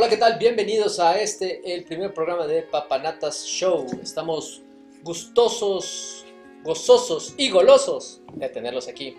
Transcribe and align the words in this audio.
Hola, 0.00 0.08
¿qué 0.08 0.16
tal? 0.16 0.38
Bienvenidos 0.38 1.00
a 1.00 1.20
este, 1.20 1.74
el 1.74 1.82
primer 1.82 2.14
programa 2.14 2.46
de 2.46 2.62
Papanatas 2.62 3.44
Show. 3.44 3.84
Estamos 4.00 4.62
gustosos, 5.02 6.24
gozosos 6.62 7.34
y 7.36 7.50
golosos 7.50 8.22
de 8.34 8.48
tenerlos 8.48 8.86
aquí. 8.86 9.16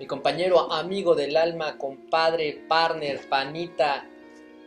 Mi 0.00 0.06
compañero, 0.08 0.72
amigo 0.72 1.14
del 1.14 1.36
alma, 1.36 1.78
compadre, 1.78 2.64
partner, 2.66 3.20
panita, 3.28 4.04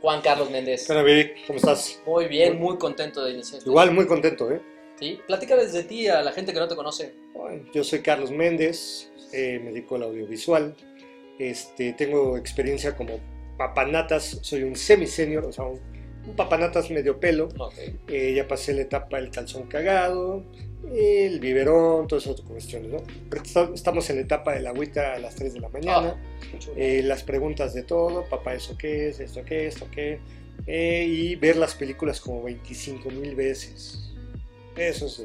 Juan 0.01 0.21
Carlos 0.21 0.49
Méndez. 0.49 0.89
Hola, 0.89 1.03
Vic, 1.03 1.45
¿cómo 1.45 1.57
estás? 1.57 1.99
Muy 2.05 2.27
bien, 2.27 2.57
muy 2.57 2.77
contento 2.77 3.25
de 3.25 3.33
iniciar. 3.33 3.61
Igual, 3.65 3.91
muy 3.91 4.07
contento, 4.07 4.49
¿eh? 4.49 4.61
¿Sí? 4.97 5.19
Platícales 5.27 5.73
de 5.73 5.83
ti 5.83 6.07
a 6.07 6.21
la 6.21 6.31
gente 6.31 6.53
que 6.53 6.59
no 6.59 6.69
te 6.69 6.77
conoce. 6.77 7.13
Bueno, 7.33 7.65
yo 7.73 7.83
soy 7.83 7.99
Carlos 7.99 8.31
Méndez, 8.31 9.11
eh, 9.33 9.59
me 9.61 9.71
dedico 9.71 9.95
al 9.95 10.03
audiovisual. 10.03 10.73
Este, 11.37 11.91
tengo 11.91 12.37
experiencia 12.37 12.95
como 12.95 13.19
papanatas, 13.59 14.39
soy 14.41 14.63
un 14.63 14.75
semi-senior, 14.77 15.43
o 15.45 15.51
sea, 15.51 15.65
un, 15.65 15.79
un 16.25 16.35
papanatas 16.35 16.89
medio 16.89 17.19
pelo. 17.19 17.49
Ok. 17.59 17.73
Eh, 18.07 18.33
ya 18.33 18.47
pasé 18.47 18.73
la 18.73 18.81
etapa 18.81 19.17
del 19.17 19.29
calzón 19.29 19.67
cagado, 19.67 20.45
el 20.95 21.41
biberón, 21.41 22.07
todas 22.07 22.25
esas 22.25 22.39
cuestiones, 22.41 22.89
¿no? 22.89 23.03
Pero 23.29 23.43
estamos 23.75 24.09
en 24.09 24.15
la 24.15 24.21
etapa 24.21 24.53
de 24.53 24.61
la 24.61 24.69
agüita 24.69 25.13
a 25.13 25.19
las 25.19 25.35
3 25.35 25.53
de 25.55 25.59
la 25.59 25.67
mañana. 25.69 26.15
Chulo. 26.57 26.73
eh, 26.77 27.01
las 27.03 27.23
preguntas 27.23 27.73
de 27.73 27.83
todo, 27.83 28.23
papá, 28.29 28.55
¿eso 28.55 28.77
qué 28.77 29.09
es? 29.09 29.19
¿Esto 29.19 29.43
qué? 29.43 29.67
¿Esto 29.67 29.87
qué? 29.91 30.19
Eh, 30.65 31.05
y 31.05 31.35
ver 31.35 31.57
las 31.57 31.75
películas 31.75 32.21
como 32.21 32.43
25 32.43 33.09
mil 33.11 33.35
veces. 33.35 34.09
Eso 34.77 35.05
es. 35.07 35.23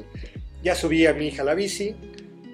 Ya 0.61 0.75
subí 0.75 1.05
a 1.05 1.13
mi 1.13 1.27
hija 1.27 1.41
a 1.43 1.45
la 1.45 1.53
bici. 1.53 1.95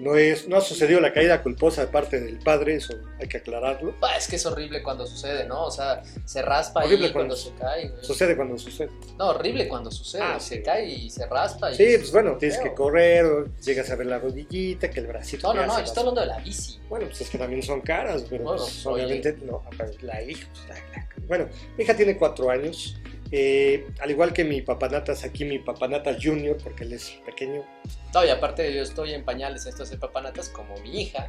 No, 0.02 0.16
es, 0.16 0.48
no 0.48 0.56
ha 0.56 0.60
sucedido 0.60 0.98
la 1.00 1.12
caída 1.12 1.44
culposa 1.44 1.82
de 1.82 1.86
parte 1.92 2.20
del 2.20 2.38
padre, 2.40 2.74
eso 2.74 2.92
hay 3.20 3.28
que 3.28 3.36
aclararlo. 3.36 3.94
Ah, 4.02 4.16
es 4.18 4.26
que 4.26 4.34
es 4.34 4.44
horrible 4.44 4.82
cuando 4.82 5.06
sucede, 5.06 5.46
¿no? 5.46 5.66
O 5.66 5.70
sea, 5.70 6.02
se 6.24 6.42
raspa 6.42 6.80
Horrible 6.84 7.06
ahí 7.06 7.12
cuando 7.12 7.36
cuando- 7.36 7.50
se 7.56 7.62
cae. 7.62 7.88
güey. 7.88 8.04
Sucede 8.04 8.34
cuando 8.34 8.58
sucede. 8.58 8.90
No, 9.16 9.28
horrible 9.28 9.68
cuando 9.68 9.92
sucede. 9.92 10.20
Ah, 10.22 10.40
se 10.40 10.56
sí. 10.56 10.62
cae 10.64 10.86
y 10.88 11.08
se 11.08 11.24
raspa. 11.26 11.70
Y 11.70 11.76
Sí, 11.76 11.84
pues 11.98 12.10
bueno, 12.10 12.36
tienes 12.36 12.56
feo. 12.58 12.64
que 12.70 12.74
correr, 12.74 13.26
llegas 13.64 13.90
a 13.90 13.94
ver 13.94 14.06
la 14.08 14.18
rodillita, 14.18 14.90
que 14.90 14.98
el 14.98 15.06
bracito. 15.06 15.54
No, 15.54 15.60
no, 15.60 15.66
no, 15.68 15.78
yo 15.78 15.84
estoy 15.84 16.00
hablando 16.00 16.20
de 16.22 16.26
la 16.26 16.38
bici. 16.40 16.80
Bueno, 16.88 17.06
pues 17.06 17.20
es 17.20 17.30
que 17.30 17.38
también 17.38 17.62
son 17.62 17.80
caras, 17.80 18.24
pero 18.28 18.42
Bueno, 18.42 18.60
pues, 18.62 18.84
oye. 18.86 19.04
obviamente 19.04 19.36
no. 19.44 19.62
La 20.02 20.20
hija, 20.20 20.48
pues, 20.52 20.68
la- 20.68 20.74
la- 20.96 21.08
bueno, 21.28 21.48
mi 21.78 21.84
hija 21.84 21.94
tiene 21.96 22.18
cuatro 22.18 22.50
años. 22.50 22.96
Eh, 23.32 23.86
al 24.00 24.10
igual 24.10 24.34
que 24.34 24.44
mi 24.44 24.60
papanatas, 24.60 25.24
aquí 25.24 25.46
mi 25.46 25.58
papanatas 25.58 26.22
junior, 26.22 26.58
porque 26.62 26.84
él 26.84 26.92
es 26.92 27.18
pequeño. 27.24 27.64
No, 28.12 28.24
y 28.24 28.28
aparte 28.28 28.74
yo 28.74 28.82
estoy 28.82 29.14
en 29.14 29.24
pañales, 29.24 29.64
esto 29.64 29.84
es 29.84 29.96
papanatas 29.96 30.50
como 30.50 30.76
mi 30.80 31.00
hija. 31.00 31.28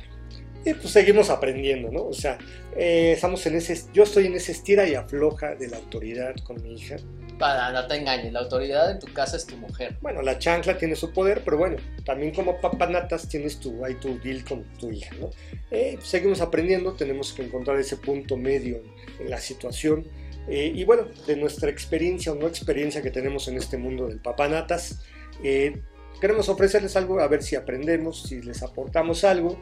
Y 0.66 0.74
pues 0.74 0.92
seguimos 0.92 1.30
aprendiendo, 1.30 1.92
¿no? 1.92 2.04
O 2.04 2.14
sea, 2.14 2.38
eh, 2.76 3.14
estamos 3.14 3.46
en 3.46 3.56
ese, 3.56 3.82
yo 3.94 4.04
estoy 4.04 4.28
en 4.28 4.36
ese 4.36 4.54
estira 4.54 4.88
y 4.88 4.96
afloja 4.96 5.56
de 5.56 5.68
la 5.70 5.78
autoridad 5.78 6.36
con 6.44 6.62
mi 6.62 6.76
hija. 6.76 6.98
Para 7.38 7.72
no 7.72 7.86
te 7.88 7.96
engañes, 7.96 8.32
la 8.32 8.42
autoridad 8.42 8.92
en 8.92 9.00
tu 9.00 9.12
casa 9.12 9.36
es 9.36 9.46
tu 9.46 9.58
mujer. 9.58 9.98
Bueno, 10.02 10.22
la 10.22 10.40
chancla 10.40 10.78
tiene 10.78 10.96
su 10.96 11.12
poder, 11.12 11.42
pero 11.44 11.58
bueno, 11.58 11.78
también 12.06 12.34
como 12.34 12.62
papanatas 12.62 13.28
tienes 13.28 13.60
tu, 13.60 13.84
hay 13.84 13.96
tu 13.96 14.20
deal 14.20 14.46
con 14.46 14.64
tu 14.78 14.92
hija, 14.92 15.14
¿no? 15.20 15.32
Eh, 15.72 15.94
pues, 15.96 16.08
seguimos 16.08 16.40
aprendiendo, 16.40 16.94
tenemos 16.94 17.34
que 17.34 17.44
encontrar 17.44 17.78
ese 17.80 17.98
punto 17.98 18.38
medio 18.38 18.82
en 19.20 19.30
la 19.30 19.40
situación. 19.40 20.06
Eh, 20.48 20.72
y 20.76 20.84
bueno, 20.84 21.04
de 21.26 21.36
nuestra 21.38 21.70
experiencia 21.70 22.32
o 22.32 22.36
no 22.36 22.48
experiencia 22.48 23.02
que 23.02 23.12
tenemos 23.12 23.48
en 23.48 23.58
este 23.58 23.78
mundo 23.78 24.08
del 24.08 24.20
papanatas, 24.20 25.00
eh, 25.44 25.82
queremos 26.20 26.50
ofrecerles 26.50 26.96
algo, 26.96 27.20
a 27.20 27.28
ver 27.28 27.44
si 27.44 27.56
aprendemos, 27.56 28.24
si 28.24 28.42
les 28.42 28.62
aportamos 28.64 29.24
algo. 29.24 29.58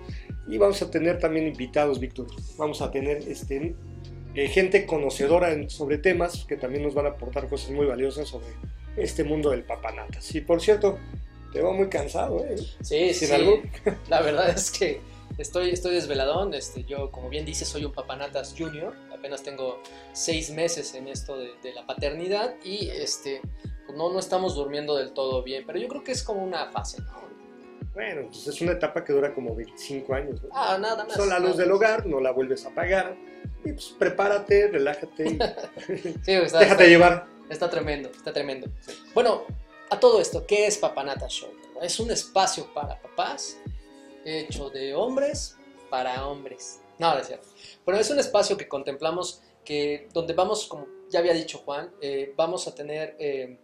Y 0.47 0.57
vamos 0.57 0.81
a 0.81 0.89
tener 0.89 1.19
también 1.19 1.47
invitados, 1.47 1.99
Víctor. 1.99 2.27
Vamos 2.57 2.81
a 2.81 2.91
tener 2.91 3.17
este, 3.27 3.75
eh, 4.33 4.47
gente 4.47 4.85
conocedora 4.85 5.51
en- 5.53 5.69
sobre 5.69 5.97
temas 5.97 6.45
que 6.45 6.57
también 6.57 6.83
nos 6.83 6.93
van 6.93 7.05
a 7.05 7.09
aportar 7.09 7.47
cosas 7.47 7.71
muy 7.71 7.85
valiosas 7.85 8.27
sobre 8.27 8.47
este 8.97 9.23
mundo 9.23 9.51
del 9.51 9.63
papanatas. 9.63 10.33
Y 10.35 10.41
por 10.41 10.61
cierto, 10.61 10.97
te 11.53 11.59
veo 11.59 11.73
muy 11.73 11.89
cansado, 11.89 12.43
¿eh? 12.45 12.55
Sí, 12.81 13.13
¿Sin 13.13 13.27
sí. 13.27 13.33
algo? 13.33 13.61
La 14.09 14.21
verdad 14.21 14.49
es 14.49 14.71
que 14.71 14.99
estoy, 15.37 15.69
estoy 15.71 15.95
desveladón. 15.95 16.53
Este, 16.53 16.83
yo, 16.83 17.11
como 17.11 17.29
bien 17.29 17.45
dice, 17.45 17.65
soy 17.65 17.85
un 17.85 17.91
papanatas 17.93 18.53
junior. 18.57 18.95
Apenas 19.13 19.43
tengo 19.43 19.81
seis 20.13 20.49
meses 20.51 20.93
en 20.95 21.07
esto 21.07 21.37
de, 21.37 21.51
de 21.63 21.73
la 21.73 21.85
paternidad 21.85 22.55
y 22.63 22.89
este, 22.89 23.41
pues 23.85 23.97
no, 23.97 24.11
no 24.11 24.19
estamos 24.19 24.55
durmiendo 24.55 24.95
del 24.95 25.11
todo 25.13 25.43
bien. 25.43 25.63
Pero 25.65 25.79
yo 25.79 25.87
creo 25.87 26.03
que 26.03 26.11
es 26.11 26.23
como 26.23 26.43
una 26.43 26.71
fase, 26.71 27.01
¿no? 27.01 27.21
Bueno, 27.93 28.27
pues 28.29 28.47
es 28.47 28.61
una 28.61 28.71
etapa 28.71 29.03
que 29.03 29.11
dura 29.11 29.33
como 29.33 29.53
25 29.53 30.13
años. 30.13 30.41
¿no? 30.41 30.49
Ah, 30.53 30.77
nada 30.79 31.03
más. 31.03 31.13
Son 31.13 31.27
la 31.27 31.39
luz 31.39 31.57
del 31.57 31.71
hogar, 31.71 32.05
no 32.05 32.19
la 32.21 32.31
vuelves 32.31 32.65
a 32.65 32.69
apagar. 32.69 33.15
Y 33.65 33.73
pues 33.73 33.93
prepárate, 33.99 34.69
relájate 34.69 35.23
y 35.27 35.37
Sí, 36.23 36.31
está, 36.31 36.59
déjate 36.59 36.63
está- 36.63 36.83
llevar. 36.85 37.27
Está 37.49 37.69
tremendo, 37.69 38.09
está 38.09 38.31
tremendo. 38.31 38.67
Bueno, 39.13 39.43
a 39.89 39.99
todo 39.99 40.21
esto, 40.21 40.47
¿qué 40.47 40.67
es 40.67 40.77
Papanata 40.77 41.27
Show? 41.27 41.49
Es 41.81 41.99
un 41.99 42.09
espacio 42.11 42.73
para 42.73 42.97
papás, 43.01 43.57
hecho 44.25 44.69
de 44.69 44.93
hombres 44.95 45.57
para 45.89 46.27
hombres. 46.27 46.81
No, 46.99 47.13
no 47.13 47.19
es 47.19 47.27
cierto. 47.27 47.47
Pero 47.85 47.97
es 47.97 48.09
un 48.09 48.19
espacio 48.19 48.57
que 48.57 48.67
contemplamos 48.67 49.41
que 49.65 50.07
donde 50.13 50.33
vamos, 50.33 50.65
como 50.67 50.87
ya 51.09 51.19
había 51.19 51.33
dicho 51.33 51.59
Juan, 51.59 51.91
eh, 52.01 52.33
vamos 52.35 52.67
a 52.67 52.73
tener 52.75 53.15
eh, 53.19 53.57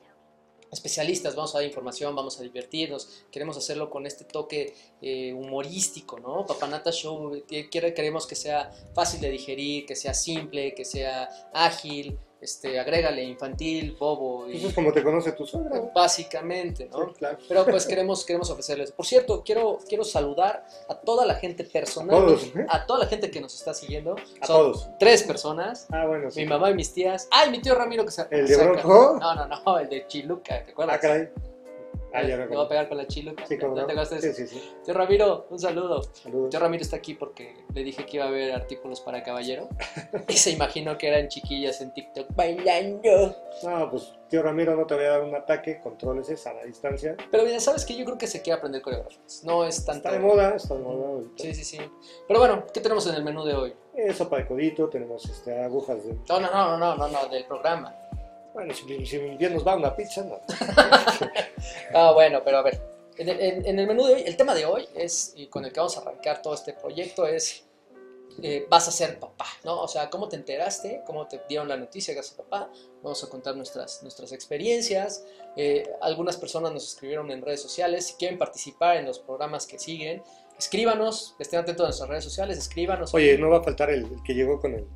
especialistas, 0.72 1.36
vamos 1.36 1.56
a 1.56 1.60
dar 1.60 1.68
información, 1.68 2.16
vamos 2.16 2.40
a 2.40 2.44
divertirnos, 2.44 3.26
queremos 3.32 3.58
hacerlo 3.58 3.90
con 3.90 4.06
este 4.06 4.26
toque 4.26 4.74
eh, 5.02 5.34
humorístico, 5.34 6.20
¿no? 6.20 6.46
Papanata 6.46 6.92
Show, 6.92 7.44
queremos 7.48 8.28
que 8.28 8.36
sea 8.36 8.72
fácil 8.94 9.22
de 9.22 9.30
digerir, 9.30 9.86
que 9.86 9.96
sea 9.96 10.14
simple, 10.14 10.74
que 10.76 10.84
sea 10.84 11.30
ágil, 11.54 12.20
este, 12.42 12.80
agrégale 12.80 13.24
infantil, 13.24 13.96
bobo, 14.00 14.48
y, 14.50 14.58
Eso 14.58 14.68
es 14.70 14.74
como 14.76 14.94
te 14.94 15.04
conoce 15.04 15.32
tu 15.32 15.46
suegra. 15.46 15.82
básicamente, 15.94 16.88
¿no? 16.92 17.08
Sí, 17.08 17.14
claro. 17.18 17.38
Pero 17.48 17.66
pues 17.66 17.86
queremos, 17.86 18.26
queremos 18.26 18.50
ofrecerles. 18.50 18.92
Por 18.92 19.06
cierto, 19.06 19.44
quiero, 19.44 19.80
quiero 19.88 20.04
saludar 20.04 20.66
a 20.88 20.96
toda 20.96 21.26
la 21.26 21.36
gente 21.36 21.64
personal, 21.64 22.16
Todos, 22.16 22.44
¿eh? 22.56 22.66
a 22.70 22.86
toda 22.86 23.00
la 23.00 23.08
gente 23.08 23.32
que 23.32 23.42
nos 23.42 23.56
está 23.56 23.74
siguiendo. 23.74 24.16
A 24.42 24.46
Son 24.48 24.74
todos. 24.74 24.90
tres 25.00 25.24
personas. 25.24 25.88
Ah, 25.92 26.06
bueno, 26.06 26.30
sí. 26.32 26.42
Mi 26.42 26.48
mamá 26.48 26.72
y 26.72 26.76
mis 26.76 26.94
tías. 26.94 27.28
¡Ay, 27.32 27.50
mi 27.50 27.60
tío 27.60 27.76
Ramiro 27.76 28.06
que 28.06 28.12
se 28.12 28.28
¿El 28.30 28.48
de 28.48 28.58
Bronco? 28.58 29.18
No, 29.20 29.36
no, 29.36 29.48
no, 29.48 29.80
el 29.80 29.90
de 29.90 30.06
Chiluca, 30.08 30.64
¿te 30.64 30.72
acuerdas? 30.72 30.96
Ah, 30.98 31.00
caray. 31.00 31.30
Ah, 32.14 32.24
ya 32.24 32.38
me 32.38 32.48
Me 32.48 32.56
voy 32.56 32.66
a 32.66 32.70
pegar 32.70 32.88
con 32.88 32.98
la 32.98 33.08
Chiluca. 33.08 33.46
Sí, 33.46 33.56
¿Ya 33.56 33.62
cómo 33.62 33.76
te 33.86 33.94
no. 33.94 34.06
de 34.06 34.22
Sí, 34.22 34.34
sí, 34.34 34.48
sí. 34.48 34.74
Tío 34.84 34.94
Ramiro, 34.94 35.48
un 35.50 35.60
saludo. 35.60 36.04
Saludos. 36.04 36.50
Tío 36.50 36.60
Ramiro 36.60 36.82
está 36.82 36.96
aquí 36.96 37.14
porque 37.14 37.66
le 37.74 37.84
dije 37.84 38.06
que 38.06 38.18
iba 38.18 38.26
a 38.26 38.30
haber 38.30 38.54
artículos 38.54 39.02
para 39.02 39.24
caballero. 39.24 39.70
y 40.28 40.34
se 40.34 40.52
imaginó 40.52 40.98
que 40.98 41.08
eran 41.08 41.28
chiquillas 41.28 41.82
en 41.82 41.94
TikTok 41.94 42.36
bailando. 42.36 43.36
No, 43.64 43.90
pues 43.92 44.14
tío 44.30 44.42
Ramiro 44.44 44.76
no 44.76 44.86
te 44.86 44.96
voy 44.96 45.06
a 45.06 45.10
dar 45.10 45.24
un 45.24 45.36
ataque, 45.36 45.80
controles 45.82 46.30
esa 46.30 46.52
a 46.52 46.54
la 46.56 46.64
distancia. 46.64 47.16
Pero 47.32 47.44
mira, 47.44 47.60
¿sabes 47.60 47.86
qué? 47.86 47.96
Yo 47.96 48.06
creo 48.06 48.18
que 48.18 48.28
se 48.28 48.42
quiere 48.42 48.58
aprender 48.58 48.82
coreografías. 48.82 49.44
No 49.44 49.66
es 49.66 49.86
tanto... 49.86 50.08
Está 50.08 50.12
de 50.12 50.20
moda, 50.20 50.56
está 50.56 50.76
de 50.76 50.82
moda 50.82 51.08
ahorita. 51.08 51.44
Sí, 51.44 51.54
sí, 51.54 51.64
sí. 51.64 51.80
Pero 52.28 52.40
bueno, 52.40 52.66
¿qué 52.74 52.82
tenemos 52.82 53.06
en 53.08 53.16
el 53.16 53.24
menú 53.24 53.44
de 53.44 53.54
hoy? 53.54 53.74
Eh, 53.96 54.14
sopa 54.14 54.38
de 54.38 54.48
codito, 54.48 54.90
tenemos 54.90 55.26
este, 55.26 55.60
agujas 55.64 56.06
de... 56.06 56.14
No, 56.30 56.40
no, 56.40 56.52
no, 56.52 56.78
no, 56.78 56.96
no, 56.96 57.08
no, 57.08 57.28
del 57.30 57.46
programa. 57.46 57.96
Bueno, 58.58 58.74
si, 58.74 59.06
si 59.06 59.18
bien 59.20 59.54
nos 59.54 59.66
va 59.66 59.76
una 59.76 59.96
pizza, 59.96 60.24
no. 60.24 60.42
Ah, 61.94 62.12
bueno, 62.14 62.42
pero 62.44 62.58
a 62.58 62.64
ver. 62.64 62.82
En 63.18 63.30
el, 63.30 63.40
en- 63.40 63.66
en 63.68 63.80
el 63.80 63.86
menú 63.86 64.06
de 64.08 64.16
hoy, 64.16 64.24
el 64.26 64.36
tema 64.36 64.56
de 64.56 64.66
hoy 64.66 64.88
es, 64.96 65.34
y 65.36 65.46
con 65.46 65.64
el 65.64 65.72
que 65.72 65.80
vamos 65.80 65.96
a 65.98 66.02
arrancar 66.02 66.42
todo 66.42 66.56
este 66.56 66.74
proyecto, 66.74 67.28
es 67.28 67.64
eh, 68.42 68.66
vas 68.70 68.88
a 68.88 68.92
ser 68.92 69.20
papá, 69.20 69.46
¿no? 69.64 69.80
O 69.82 69.88
sea, 69.88 70.10
cómo 70.10 70.28
te 70.28 70.36
enteraste, 70.38 71.02
cómo 71.06 71.28
te 71.28 71.40
dieron 71.48 71.68
la 71.68 71.78
noticia 71.78 72.14
que 72.16 72.20
vas 72.20 72.32
a 72.32 72.36
ser 72.36 72.46
papá. 72.46 72.72
Vamos 73.04 73.24
a 73.24 73.30
contar 73.30 73.56
nuestras, 73.56 74.02
nuestras 74.02 74.32
experiencias. 74.32 75.24
Eh, 75.56 75.88
algunas 76.02 76.36
personas 76.38 76.72
nos 76.72 76.84
escribieron 76.88 77.30
en 77.30 77.44
redes 77.44 77.62
sociales. 77.62 78.08
Si 78.08 78.14
quieren 78.16 78.40
participar 78.40 78.98
en 78.98 79.06
los 79.06 79.20
programas 79.20 79.68
que 79.68 79.78
siguen, 79.78 80.24
escríbanos, 80.58 81.36
estén 81.40 81.60
atentos 81.60 81.84
a 81.84 81.88
nuestras 81.90 82.10
redes 82.10 82.24
sociales, 82.24 82.58
escríbanos. 82.58 83.14
Oye, 83.14 83.38
no 83.38 83.50
va 83.52 83.58
a 83.60 83.64
faltar 83.64 83.92
el, 83.92 84.06
el 84.06 84.24
que 84.24 84.34
llegó 84.34 84.60
con 84.60 84.74
el... 84.74 84.88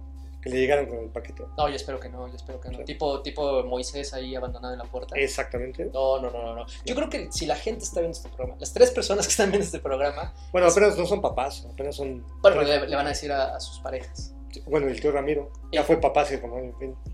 que 0.42 0.50
le 0.50 0.58
llegaron 0.58 0.88
con 0.88 0.98
el 1.00 1.10
paquete. 1.10 1.44
No, 1.58 1.70
yo 1.70 1.76
espero 1.76 2.00
que 2.00 2.10
no, 2.10 2.28
yo 2.28 2.36
espero 2.36 2.60
que 2.60 2.70
no. 2.70 2.78
Sí. 2.80 2.86
Tipo, 2.86 3.22
tipo 3.22 3.64
Moisés 3.64 4.14
ahí 4.14 4.36
abandonado 4.36 4.74
en 4.74 4.80
la 4.80 4.86
puerta. 4.86 5.16
Exactamente. 5.18 5.86
No, 5.94 6.20
no, 6.20 6.32
no, 6.32 6.44
no, 6.44 6.56
no. 6.56 6.66
Yo 6.86 6.96
creo 6.96 7.10
que 7.10 7.32
si 7.32 7.46
la 7.46 7.56
gente 7.56 7.84
está 7.84 8.00
viendo 8.00 8.18
este 8.18 8.30
programa, 8.30 8.60
las 8.60 8.74
tres 8.74 8.92
personas 8.92 9.28
que 9.28 9.32
están 9.32 9.50
viendo 9.52 9.66
este 9.66 9.80
programa, 9.80 10.34
Bueno, 10.52 10.68
apenas 10.68 10.98
no 10.98 11.06
son 11.06 11.22
papás, 11.22 11.68
apenas 11.72 11.96
son... 11.96 12.26
bueno, 12.42 12.62
le, 12.64 12.88
le 12.88 12.96
van 12.96 13.06
a 13.06 13.10
decir 13.10 13.32
a, 13.32 13.56
a 13.56 13.60
sus 13.60 13.80
parejas. 13.80 14.34
Bueno, 14.66 14.88
el 14.88 15.00
tío 15.00 15.12
Ramiro 15.12 15.50
ya 15.72 15.84
fue 15.84 15.98
papá 16.02 16.22
hace 16.22 16.42
como... 16.42 16.60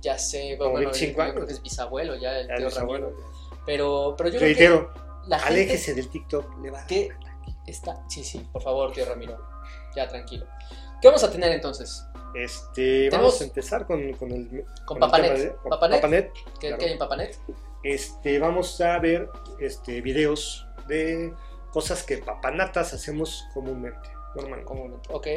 Ya 0.01 0.17
sé, 0.17 0.55
Como 0.57 0.71
bueno, 0.71 0.89
25 0.89 1.11
yo 1.11 1.15
creo 1.17 1.31
años. 1.35 1.45
que 1.45 1.53
es 1.53 1.61
bisabuelo 1.61 2.15
ya, 2.15 2.39
el 2.39 2.47
ya 2.47 2.55
tío 2.55 2.67
es 2.67 2.77
abuelo. 2.79 3.09
Ramiro. 3.09 3.27
Pero, 3.65 4.15
pero 4.17 4.29
yo 4.29 4.37
creo 4.39 4.47
Reitero, 4.47 4.93
que 4.93 4.99
la 5.29 5.37
gente 5.39 5.53
aléjese 5.61 5.93
del 5.93 6.07
TikTok, 6.09 6.63
le 6.63 6.71
va 6.71 6.81
a... 6.81 6.87
que 6.87 7.09
está... 7.67 8.01
Sí, 8.09 8.23
sí, 8.23 8.39
por 8.51 8.61
favor, 8.63 8.91
tío 8.91 9.05
Ramiro. 9.05 9.37
Ya, 9.95 10.07
tranquilo. 10.07 10.45
¿Qué 11.01 11.07
vamos 11.07 11.23
a 11.23 11.31
tener 11.31 11.51
entonces? 11.51 12.05
Este, 12.35 13.09
vamos 13.09 13.39
a 13.41 13.43
empezar 13.45 13.85
con, 13.87 14.13
con 14.13 14.31
el... 14.31 14.65
Con 14.85 14.99
Papanet. 14.99 15.33
tema 15.33 15.43
de- 15.43 15.55
con 15.55 15.69
Papanet. 15.69 16.01
Papanet. 16.01 16.33
¿Qué, 16.33 16.67
Claro. 16.67 16.77
qué 16.77 16.85
hay 16.85 16.91
en 16.93 16.97
Papanet? 16.97 17.39
Este, 17.83 18.39
vamos 18.39 18.79
a 18.81 18.99
ver 18.99 19.29
este, 19.59 20.01
videos 20.01 20.67
de 20.87 21.33
cosas 21.71 22.03
que 22.03 22.17
papanatas 22.17 22.93
hacemos 22.93 23.45
comúnmente, 23.53 24.09
normalmente. 24.35 24.65
Comúnmente, 24.65 25.09
ok. 25.11 25.27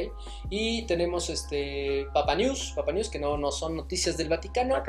Y 0.50 0.86
tenemos 0.86 1.28
este 1.30 2.06
Papa 2.12 2.34
News, 2.34 2.72
Papa 2.74 2.92
News, 2.92 3.08
que 3.08 3.18
no, 3.18 3.36
no 3.36 3.50
son 3.50 3.76
noticias 3.76 4.16
del 4.16 4.28
Vaticano, 4.28 4.76
Ah, 4.76 4.82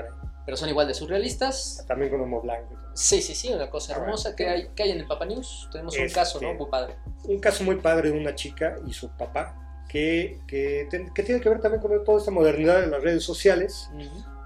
pero 0.45 0.57
son 0.57 0.69
igual 0.69 0.87
de 0.87 0.93
surrealistas. 0.93 1.83
También 1.87 2.09
con 2.11 2.21
humo 2.21 2.41
blanco. 2.41 2.73
Sí, 2.93 3.21
sí, 3.21 3.35
sí, 3.35 3.53
una 3.53 3.69
cosa 3.69 3.95
Ah, 3.95 3.99
hermosa 4.01 4.35
que 4.35 4.47
hay, 4.49 4.69
que 4.75 4.83
hay 4.83 4.91
en 4.91 4.99
el 4.99 5.07
Papa 5.07 5.25
News. 5.25 5.69
Tenemos 5.71 5.97
un 5.97 6.09
caso, 6.09 6.39
¿no? 6.41 6.47
Este- 6.49 6.57
Muy 6.63 6.69
padre. 6.71 6.95
Un 7.25 7.39
caso 7.39 7.63
muy 7.63 7.75
padre 7.77 8.11
de 8.11 8.17
una 8.17 8.33
chica 8.35 8.75
y 8.87 8.93
su 8.93 9.09
papá, 9.11 9.55
que, 9.91 10.39
que, 10.47 10.87
tiene 10.89 11.41
que 11.41 11.49
ver 11.49 11.59
también 11.59 11.81
con 11.81 12.03
toda 12.05 12.17
esta 12.19 12.31
modernidad 12.31 12.79
de 12.79 12.87
las 12.87 13.03
redes 13.03 13.23
sociales, 13.23 13.89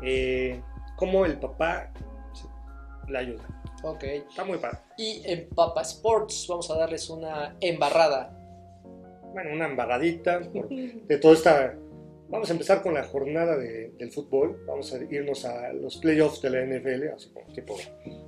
eh, 0.02 0.60
cómo 0.96 1.24
el 1.26 1.38
papá 1.38 1.92
le 3.08 3.18
ayuda. 3.20 3.44
Ok. 3.84 4.04
Está 4.04 4.44
muy 4.44 4.58
padre. 4.58 4.80
Y 4.98 5.22
en 5.26 5.48
Papa 5.50 5.84
Sports 5.84 6.48
vamos 6.50 6.72
a 6.72 6.78
darles 6.78 7.10
una 7.12 7.56
embarrada. 7.62 8.32
Bueno, 9.34 9.52
una 9.54 9.68
embarradita 9.68 10.40
por- 10.40 10.70
de 10.70 11.18
toda 11.20 11.34
esta... 11.36 11.76
Vamos 12.36 12.50
a 12.50 12.54
empezar 12.54 12.82
con 12.82 12.94
la 12.94 13.04
jornada 13.04 13.58
de- 13.58 13.92
del 13.98 14.12
fútbol. 14.12 14.64
Vamos 14.68 14.94
a 14.94 14.98
irnos 15.04 15.46
a 15.46 15.74
los 15.74 15.98
playoffs 15.98 16.42
de 16.42 16.50
la 16.50 16.62
NFL, 16.66 17.10
así 17.16 17.30
como 17.30 17.52
tipo... 17.54 17.76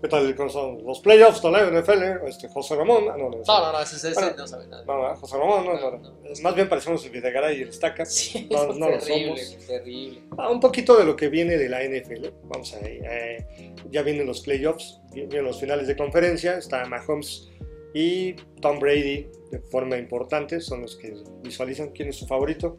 ¿Qué 0.01 0.07
tal 0.07 0.33
cómo 0.36 0.50
son 0.50 0.83
los 0.86 1.00
playoffs 1.01 1.42
de 1.42 1.51
la 1.51 1.65
NFL? 1.69 2.27
Este, 2.27 2.48
José 2.48 2.75
Ramón. 2.75 3.06
Ah, 3.12 3.15
no, 3.18 3.30
no, 3.30 3.38
No, 3.38 3.44
no, 3.45 3.71
no, 3.74 3.81
ese, 3.81 3.95
ese 3.98 4.13
Bueno, 4.13 4.31
no 4.38 4.48
sabe 4.48 4.68
nada. 4.68 4.83
No, 4.86 5.09
no, 5.09 5.15
José 5.15 5.38
Ramón, 5.38 5.65
no, 5.65 5.74
no, 5.80 5.92
no. 5.92 5.98
No. 5.98 6.18
Más 6.42 6.56
bien 6.56 6.69
parecemos 6.69 7.04
el 7.06 7.12
Videgaray 7.12 7.59
y 7.59 7.62
el 7.63 7.69
Estaca. 7.69 8.06
Sí, 8.06 8.48
No, 8.51 8.68
no 8.74 8.89
lo 8.89 8.98
terrible, 9.00 9.38
somos. 9.44 9.68
terrible. 9.68 10.21
Ah, 10.38 10.50
un 10.50 10.60
poquito 10.60 10.98
de 10.98 11.06
lo 11.06 11.15
que 11.15 11.30
viene 11.30 11.57
de 11.57 11.68
la 11.69 11.83
NFL. 11.83 12.27
Vamos 12.44 12.74
a 12.74 12.80
eh, 12.86 13.74
ya 13.92 14.01
vienen 14.03 14.25
los 14.25 14.42
playoffs, 14.42 15.00
vienen 15.13 15.44
los 15.44 15.60
finales 15.60 15.88
de 15.88 15.95
conferencia. 15.98 16.57
Está 16.57 16.86
Mahomes 16.86 17.50
y 17.94 18.33
Tom 18.62 18.80
Brady 18.80 19.27
de 19.51 19.60
forma 19.71 19.98
importante. 19.98 20.62
Son 20.62 20.81
los 20.81 20.95
que 20.95 21.13
visualizan 21.44 21.89
quién 21.89 22.10
es 22.10 22.15
su 22.18 22.27
favorito. 22.27 22.77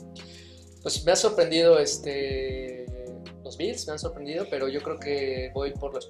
Pues 0.88 1.04
me 1.04 1.12
ha 1.12 1.16
sorprendido 1.16 1.78
este 1.78 2.86
los 3.44 3.58
Bills, 3.58 3.86
me 3.86 3.92
han 3.92 3.98
sorprendido, 3.98 4.46
pero 4.48 4.68
yo 4.68 4.82
creo 4.82 4.98
que 4.98 5.50
voy 5.52 5.72
por 5.74 5.92
los. 5.92 6.06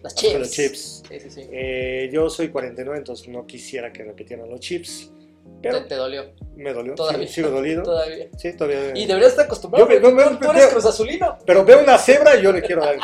Las 0.00 0.14
con 0.14 0.38
los 0.38 0.50
Chiefs. 0.52 1.02
Sí, 1.08 1.18
sí, 1.18 1.28
sí. 1.28 1.48
Eh, 1.50 2.08
yo 2.12 2.30
soy 2.30 2.50
49, 2.50 2.98
entonces 2.98 3.26
no 3.26 3.44
quisiera 3.48 3.92
que 3.92 4.04
repitieran 4.04 4.48
los 4.48 4.60
Chiefs. 4.60 5.10
Te, 5.60 5.70
Pero 5.70 5.86
te 5.86 5.94
dolió. 5.96 6.24
me 6.54 6.72
dolió. 6.72 6.94
Todavía. 6.94 7.26
Sigo, 7.26 7.48
sigo 7.48 7.56
dolido. 7.56 7.82
Todavía. 7.82 8.28
Sí, 8.38 8.52
todavía. 8.56 8.92
Y 8.96 9.06
deberías 9.06 9.32
estar 9.32 9.46
acostumbrado. 9.46 9.88
Yo- 9.88 9.94
yo- 9.96 10.00
porque 10.02 10.22
yo- 10.22 10.30
tú, 10.30 10.36
tú 10.44 10.50
eres 10.52 10.62
yo- 10.62 10.70
Cruz 10.70 10.84
Azulino. 10.86 11.38
Pero 11.44 11.64
veo 11.64 11.80
una 11.82 11.98
cebra 11.98 12.36
y 12.36 12.42
yo 12.42 12.52
le 12.52 12.62
quiero 12.62 12.82
dar 12.84 12.96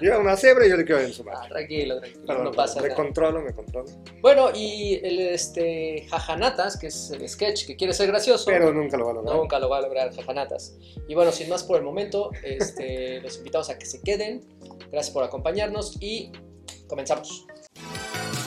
veo 0.00 0.20
una 0.20 0.36
cebra 0.36 0.66
y 0.66 0.70
yo 0.70 0.76
le 0.76 0.84
quiero 0.84 1.00
dar 1.00 1.08
en 1.08 1.14
su 1.14 1.22
Ah, 1.22 1.34
mano. 1.34 1.48
tranquilo, 1.48 2.00
tranquilo. 2.00 2.24
Pero 2.26 2.44
no 2.44 2.52
pasa 2.52 2.80
me 2.80 2.88
nada. 2.88 2.94
controlo, 2.96 3.42
me 3.42 3.52
controlo. 3.52 3.88
Bueno, 4.20 4.50
y 4.54 5.00
el 5.02 5.20
este 5.20 6.06
Jajanatas, 6.10 6.76
que 6.78 6.88
es 6.88 7.10
el 7.10 7.28
sketch 7.28 7.66
que 7.66 7.76
quiere 7.76 7.92
ser 7.92 8.08
gracioso. 8.08 8.44
Pero 8.46 8.72
nunca 8.72 8.96
lo 8.96 9.04
va 9.06 9.10
a 9.10 9.14
lograr. 9.14 9.36
Nunca 9.36 9.58
lo 9.58 9.68
va 9.68 9.78
a 9.78 9.80
lograr 9.82 10.14
Jajanatas. 10.14 10.74
Y 11.08 11.14
bueno, 11.14 11.32
sin 11.32 11.48
más 11.48 11.62
por 11.64 11.76
el 11.78 11.82
momento, 11.84 12.30
este, 12.42 13.20
los 13.22 13.36
invitamos 13.38 13.70
a 13.70 13.78
que 13.78 13.86
se 13.86 14.00
queden. 14.02 14.42
Gracias 14.90 15.12
por 15.12 15.22
acompañarnos 15.24 15.96
y 16.00 16.32
comenzamos. 16.88 17.46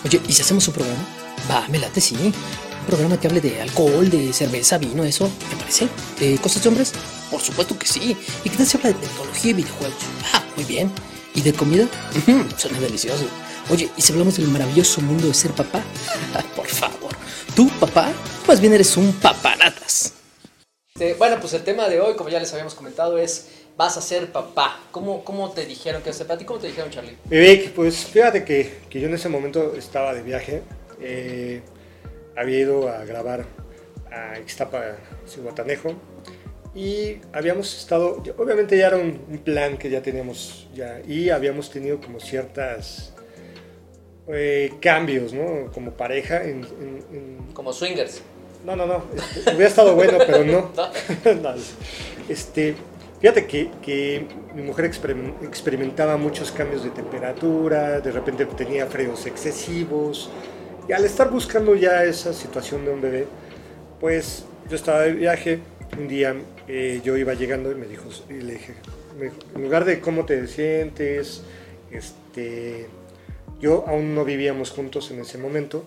Oye, 0.06 0.20
¿y 0.28 0.34
si 0.34 0.42
hacemos 0.42 0.68
un 0.68 0.74
programa? 0.74 1.06
Va, 1.50 1.68
me 1.70 1.80
late, 1.80 2.02
sí. 2.02 2.16
Un 2.16 2.88
programa 2.88 3.18
que 3.18 3.28
hable 3.28 3.40
de 3.40 3.62
alcohol, 3.62 4.10
de 4.10 4.34
cerveza, 4.34 4.78
vino, 4.78 5.06
eso, 5.06 5.30
¿te 5.50 5.56
parece? 5.56 5.88
¿De 6.20 6.38
cosas 6.40 6.62
de 6.64 6.70
hombres? 6.70 6.94
Por 7.32 7.40
supuesto 7.40 7.80
que 7.80 7.86
sí. 7.88 8.18
¿Y 8.44 8.50
qué 8.50 8.58
tal 8.58 8.66
se 8.66 8.78
habla 8.78 8.90
de 8.90 8.96
tecnología 8.96 9.52
y 9.52 9.54
videojuegos? 9.54 9.96
Ah, 10.34 10.44
muy 10.58 10.66
bien. 10.66 10.92
¿Y 11.36 11.42
de 11.42 11.54
comida? 11.54 11.88
Suena 12.58 12.80
delicioso. 12.80 13.26
Oye, 13.70 13.90
¿y 13.96 14.02
si 14.02 14.12
hablamos 14.12 14.38
del 14.38 14.48
maravilloso 14.50 15.02
mundo 15.02 15.28
de 15.28 15.34
ser 15.34 15.52
papá? 15.52 15.82
Por 16.56 16.68
favor. 16.68 17.12
¿Tú, 17.56 17.70
papá? 17.80 18.12
Más 18.48 18.60
bien 18.60 18.74
eres 18.74 18.96
un 18.98 19.12
papanatas. 19.14 20.14
Este, 20.96 21.14
bueno, 21.16 21.38
pues 21.40 21.54
el 21.54 21.64
tema 21.64 21.90
de 21.90 22.00
hoy, 22.00 22.16
como 22.16 22.30
ya 22.30 22.40
les 22.40 22.52
habíamos 22.54 22.76
comentado, 22.76 23.18
es 23.18 23.48
vas 23.78 23.98
a 23.98 24.02
ser 24.02 24.32
papá. 24.32 24.80
¿Cómo, 24.92 25.24
cómo 25.24 25.50
te 25.52 25.66
dijeron 25.66 26.02
que 26.04 26.10
vas 26.10 26.18
a 26.18 26.20
ser 26.20 26.28
papá? 26.28 26.42
¿Y 26.42 26.46
cómo 26.46 26.60
te 26.60 26.68
dijeron, 26.68 26.92
Charlie? 26.92 27.18
Vic, 27.26 27.72
pues 27.72 28.06
fíjate 28.06 28.44
que, 28.46 28.82
que 28.90 29.00
yo 29.00 29.08
en 29.08 29.16
ese 29.16 29.30
momento 29.30 29.74
estaba 29.76 30.14
de 30.14 30.22
viaje. 30.22 30.62
eh, 31.02 31.62
había 32.36 32.60
ido 32.60 32.90
a 32.90 33.06
grabar 33.06 33.46
a 34.12 34.40
Ixtapa, 34.40 34.98
Cihuatanejo. 35.28 35.94
Y 36.76 37.18
habíamos 37.32 37.78
estado, 37.78 38.24
obviamente 38.38 38.76
ya 38.78 38.88
era 38.88 38.98
un, 38.98 39.20
un 39.30 39.38
plan 39.40 39.78
que 39.78 39.90
ya 39.90 40.02
teníamos 40.02 40.68
ya. 40.74 41.02
Y 41.08 41.30
habíamos 41.30 41.70
tenido 41.70 42.00
como 42.02 42.20
ciertas 42.20 43.14
eh, 44.28 44.74
cambios, 44.82 45.34
¿no? 45.34 45.72
Como 45.72 45.92
pareja 45.92 46.44
en- 46.44 46.64
en- 46.64 47.04
en, 47.14 47.38
Como 47.54 47.72
swingers. 47.74 48.22
No, 48.66 48.76
no, 48.76 48.86
no. 48.86 49.04
este, 49.16 49.50
hubiera 49.52 49.68
estado 49.68 49.94
bueno, 49.96 50.18
pero 50.26 50.44
no. 50.44 50.72
¿no? 51.26 51.34
No, 51.42 51.54
este, 52.30 52.76
fíjate 53.20 53.46
que, 53.46 53.70
que 53.82 54.26
mi 54.56 54.62
mujer 54.64 54.86
experim- 54.86 55.34
experimentaba 55.46 56.18
muchos 56.18 56.52
cambios 56.52 56.84
de 56.84 56.90
temperatura, 56.92 58.00
de 58.00 58.12
repente 58.12 58.46
tenía 58.46 58.88
fríos 58.88 59.26
excesivos. 59.28 60.32
Y 60.88 60.94
al 60.94 61.06
estar 61.06 61.30
buscando 61.30 61.76
ya 61.76 62.04
esa 62.04 62.34
situación 62.34 62.84
de 62.86 62.92
un 62.92 63.02
bebé, 63.02 63.28
pues 64.00 64.46
yo 64.70 64.76
estaba 64.76 65.02
de 65.02 65.12
viaje. 65.12 65.60
Un 65.98 66.08
día 66.08 66.34
eh, 66.68 67.02
yo 67.04 67.18
iba 67.18 67.34
llegando 67.34 67.72
y 67.72 67.76
me 67.76 67.88
dijo, 67.88 68.06
y 68.30 68.34
le 68.34 68.54
dije, 68.54 68.74
en 69.56 69.62
lugar 69.64 69.86
de 69.86 70.00
cómo 70.00 70.26
te 70.26 70.48
sientes, 70.48 71.44
este, 71.92 72.88
yo 73.60 73.86
aún 73.88 74.16
no 74.16 74.26
vivíamos 74.26 74.72
juntos 74.72 75.12
en 75.12 75.20
ese 75.20 75.38
momento. 75.38 75.86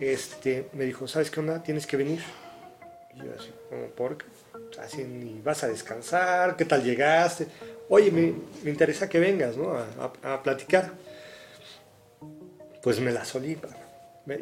Este, 0.00 0.66
me 0.72 0.84
dijo, 0.84 1.06
¿sabes 1.08 1.30
qué 1.30 1.40
onda? 1.40 1.62
Tienes 1.62 1.86
que 1.86 1.96
venir. 1.96 2.20
Y 3.14 3.18
yo 3.18 3.32
así, 3.38 3.50
como, 3.68 3.86
¿por 3.88 4.16
qué? 4.18 4.26
Así, 4.80 5.04
ni 5.04 5.40
vas 5.42 5.62
a 5.64 5.68
descansar, 5.68 6.56
¿qué 6.56 6.64
tal 6.64 6.82
llegaste? 6.82 7.46
Oye, 7.88 8.10
me, 8.10 8.32
me 8.64 8.70
interesa 8.70 9.08
que 9.08 9.18
vengas, 9.20 9.56
¿no? 9.56 9.72
A, 9.74 10.12
a- 10.22 10.42
platicar. 10.42 10.92
Pues 12.82 13.00
me 13.00 13.12
la 13.12 13.24
solí, 13.24 13.56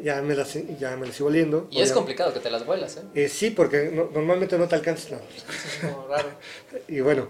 ya 0.03 0.21
me 0.21 0.35
la, 0.35 0.45
ya 0.79 0.95
me 0.97 1.07
la 1.07 1.13
sigo 1.13 1.29
oliendo. 1.29 1.67
Y 1.71 1.81
es 1.81 1.91
complicado 1.91 2.33
que 2.33 2.39
te 2.39 2.49
las 2.51 2.65
vuelas, 2.65 2.97
¿eh? 2.97 3.01
Eh, 3.15 3.29
sí, 3.29 3.49
porque 3.51 3.91
no- 3.93 4.09
normalmente 4.13 4.57
no 4.57 4.67
te 4.67 4.75
alcanzas. 4.75 5.11
no. 5.11 5.17
Es 5.17 5.79
como 5.93 6.07
raro. 6.07 6.29
Y 6.87 6.99
bueno, 7.01 7.27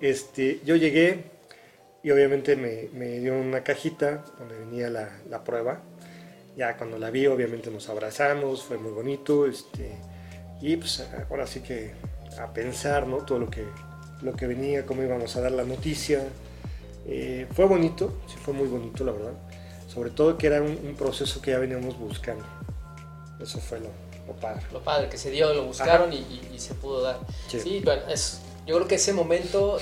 este, 0.00 0.60
yo 0.64 0.76
llegué 0.76 1.24
y 2.02 2.10
obviamente 2.10 2.56
me, 2.56 2.88
me 2.94 3.18
dio 3.18 3.34
una 3.38 3.62
cajita 3.62 4.24
donde 4.38 4.56
venía 4.58 4.88
la, 4.88 5.10
la 5.28 5.44
prueba. 5.44 5.82
Ya 6.56 6.76
cuando 6.76 6.98
la 6.98 7.10
vi, 7.10 7.26
obviamente 7.26 7.70
nos 7.70 7.88
abrazamos, 7.88 8.62
fue 8.64 8.78
muy 8.78 8.92
bonito. 8.92 9.46
Este, 9.46 9.96
y 10.62 10.76
pues 10.76 11.06
ahora 11.28 11.46
sí 11.46 11.60
que 11.60 11.92
a 12.38 12.52
pensar, 12.52 13.06
¿no? 13.06 13.18
Todo 13.18 13.38
lo 13.40 13.50
que, 13.50 13.64
lo 14.22 14.32
que 14.34 14.46
venía, 14.46 14.86
cómo 14.86 15.02
íbamos 15.02 15.36
a 15.36 15.42
dar 15.42 15.52
la 15.52 15.64
noticia. 15.64 16.22
Eh, 17.06 17.46
fue 17.54 17.66
bonito, 17.66 18.20
sí 18.26 18.36
fue 18.42 18.54
muy 18.54 18.68
bonito, 18.68 19.04
la 19.04 19.12
verdad. 19.12 19.32
Sobre 19.92 20.10
todo 20.10 20.38
que 20.38 20.46
era 20.46 20.62
un, 20.62 20.70
un 20.70 20.94
proceso 20.96 21.40
que 21.42 21.50
ya 21.50 21.58
veníamos 21.58 21.98
buscando. 21.98 22.44
Eso 23.42 23.58
fue 23.58 23.80
lo, 23.80 23.88
lo 24.26 24.34
padre. 24.40 24.62
Lo 24.72 24.80
padre 24.82 25.08
que 25.08 25.18
se 25.18 25.30
dio, 25.30 25.52
lo 25.54 25.64
buscaron 25.64 26.12
y, 26.12 26.16
y- 26.18 26.50
y 26.54 26.58
se 26.60 26.74
pudo 26.74 27.02
dar. 27.02 27.18
Sí. 27.48 27.58
Sí, 27.60 27.80
bueno, 27.84 28.02
es, 28.08 28.40
yo 28.66 28.76
creo 28.76 28.86
que 28.86 28.96
ese 28.96 29.12
momento 29.12 29.78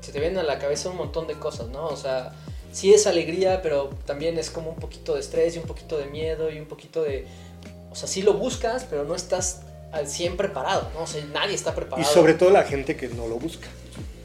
se 0.00 0.12
te 0.12 0.18
vienen 0.18 0.38
a 0.38 0.42
la 0.42 0.58
cabeza 0.58 0.88
un 0.90 0.96
montón 0.96 1.26
de 1.28 1.34
cosas, 1.34 1.68
¿no? 1.68 1.86
O 1.86 1.96
sea, 1.96 2.32
sí 2.72 2.92
es 2.92 3.06
alegría, 3.06 3.62
pero 3.62 3.90
también 4.06 4.38
es 4.38 4.50
como 4.50 4.70
un 4.70 4.76
poquito 4.76 5.14
de 5.14 5.20
estrés 5.20 5.54
y 5.54 5.58
un 5.58 5.66
poquito 5.66 5.96
de 5.98 6.06
miedo 6.06 6.50
y 6.50 6.58
un 6.58 6.66
poquito 6.66 7.02
de... 7.02 7.26
O 7.90 7.94
sea, 7.94 8.08
sí 8.08 8.22
lo 8.22 8.32
buscas, 8.34 8.84
pero 8.88 9.04
no 9.04 9.14
estás 9.14 9.60
al 9.92 10.08
100 10.08 10.36
preparado, 10.38 10.88
¿no? 10.94 11.02
O 11.02 11.06
sea, 11.06 11.22
nadie 11.32 11.54
está 11.54 11.70
Y 11.70 11.74
preparado. 11.74 12.08
sobre 12.10 12.34
todo 12.34 12.50
la 12.50 12.64
gente 12.64 12.96
que 12.96 13.08
no 13.08 13.28
lo 13.28 13.36
busca. 13.38 13.68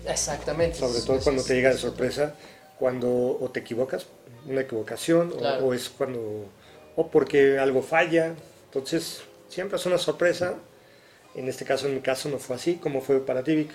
Exactamente. 0.07 0.77
Sobre 0.79 1.01
todo 1.01 1.19
cuando 1.19 1.43
te 1.43 1.53
llega 1.53 1.69
de 1.69 1.77
sorpresa, 1.77 2.33
cuando 2.79 3.09
o 3.39 3.49
te 3.51 3.59
equivocas, 3.59 4.05
una 4.47 4.61
equivocación, 4.61 5.33
o- 5.63 5.73
es 5.73 5.89
cuando, 5.89 6.45
o 6.95 7.07
porque 7.07 7.59
algo 7.59 7.81
falla. 7.81 8.35
Entonces, 8.65 9.21
siempre 9.49 9.77
es 9.77 9.85
una 9.85 9.97
sorpresa. 9.97 10.55
En 11.35 11.47
este 11.47 11.65
caso, 11.65 11.87
en 11.87 11.95
mi 11.95 12.01
caso, 12.01 12.29
no 12.29 12.39
fue 12.39 12.55
así. 12.55 12.75
como 12.75 13.01
fue 13.01 13.19
para 13.25 13.43
ti, 13.43 13.55
Vic? 13.55 13.71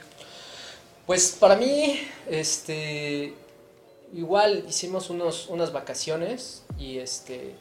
Pues 1.06 1.36
para 1.38 1.56
mí, 1.56 2.00
este, 2.28 3.34
igual 4.14 4.64
hicimos 4.68 5.10
unos, 5.10 5.48
unas 5.48 5.72
vacaciones 5.72 6.62
y 6.78 6.98
este, 6.98 7.54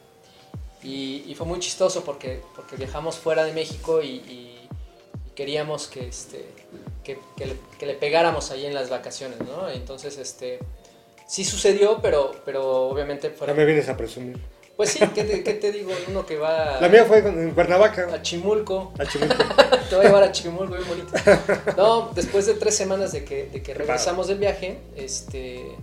y, 0.82 1.24
y 1.26 1.34
fue 1.34 1.46
muy 1.46 1.58
chistoso 1.60 2.04
porque, 2.04 2.40
porque 2.56 2.76
viajamos 2.76 3.16
fuera 3.16 3.44
de 3.44 3.52
México 3.52 4.00
y, 4.02 4.06
y- 4.08 4.58
y 5.26 5.30
queríamos 5.34 5.86
que, 5.88 6.06
este, 6.08 6.44
que, 7.04 7.18
que 7.36 7.46
le, 7.46 7.56
que 7.78 7.86
le 7.86 7.94
pegáramos 7.94 8.50
ahí 8.50 8.64
en 8.66 8.74
las 8.74 8.90
vacaciones, 8.90 9.38
¿no? 9.40 9.68
Entonces, 9.68 10.18
este, 10.18 10.58
sí 11.32 11.46
sucedió, 11.46 11.98
pero, 12.02 12.32
pero 12.44 12.88
obviamente 12.88 13.30
Ya 13.30 13.34
fuera, 13.34 13.54
me 13.54 13.64
vienes 13.64 13.88
a 13.88 13.96
presumir. 13.96 14.38
pues 14.76 14.90
sí, 14.90 14.98
¿qué 15.14 15.24
te, 15.24 15.42
qué 15.42 15.54
te 15.54 15.72
digo? 15.72 15.90
Uno 16.06 16.26
que 16.26 16.36
va 16.36 16.78
La 16.78 16.90
mía 16.90 17.06
fue 17.06 17.20
en 17.20 17.52
Cuernavaca, 17.52 18.10
a 18.12 18.20
Chimulco, 18.20 18.92
a 18.98 19.06
Chimilco. 19.06 19.42
te 19.88 19.96
voy 19.96 20.04
a 20.04 20.08
llevar 20.08 20.24
a 20.24 20.30
Chimulco, 20.30 20.74
bien 20.74 20.86
bonito. 20.86 21.10
No, 21.78 22.10
después 22.14 22.44
de 22.44 22.52
tres 22.52 22.76
semanas 22.76 23.12
de 23.12 23.24
que, 23.24 23.46
de 23.46 23.62
que 23.62 23.72
regresamos 23.72 24.28
del 24.28 24.36
viaje, 24.36 24.78
este, 24.94 25.74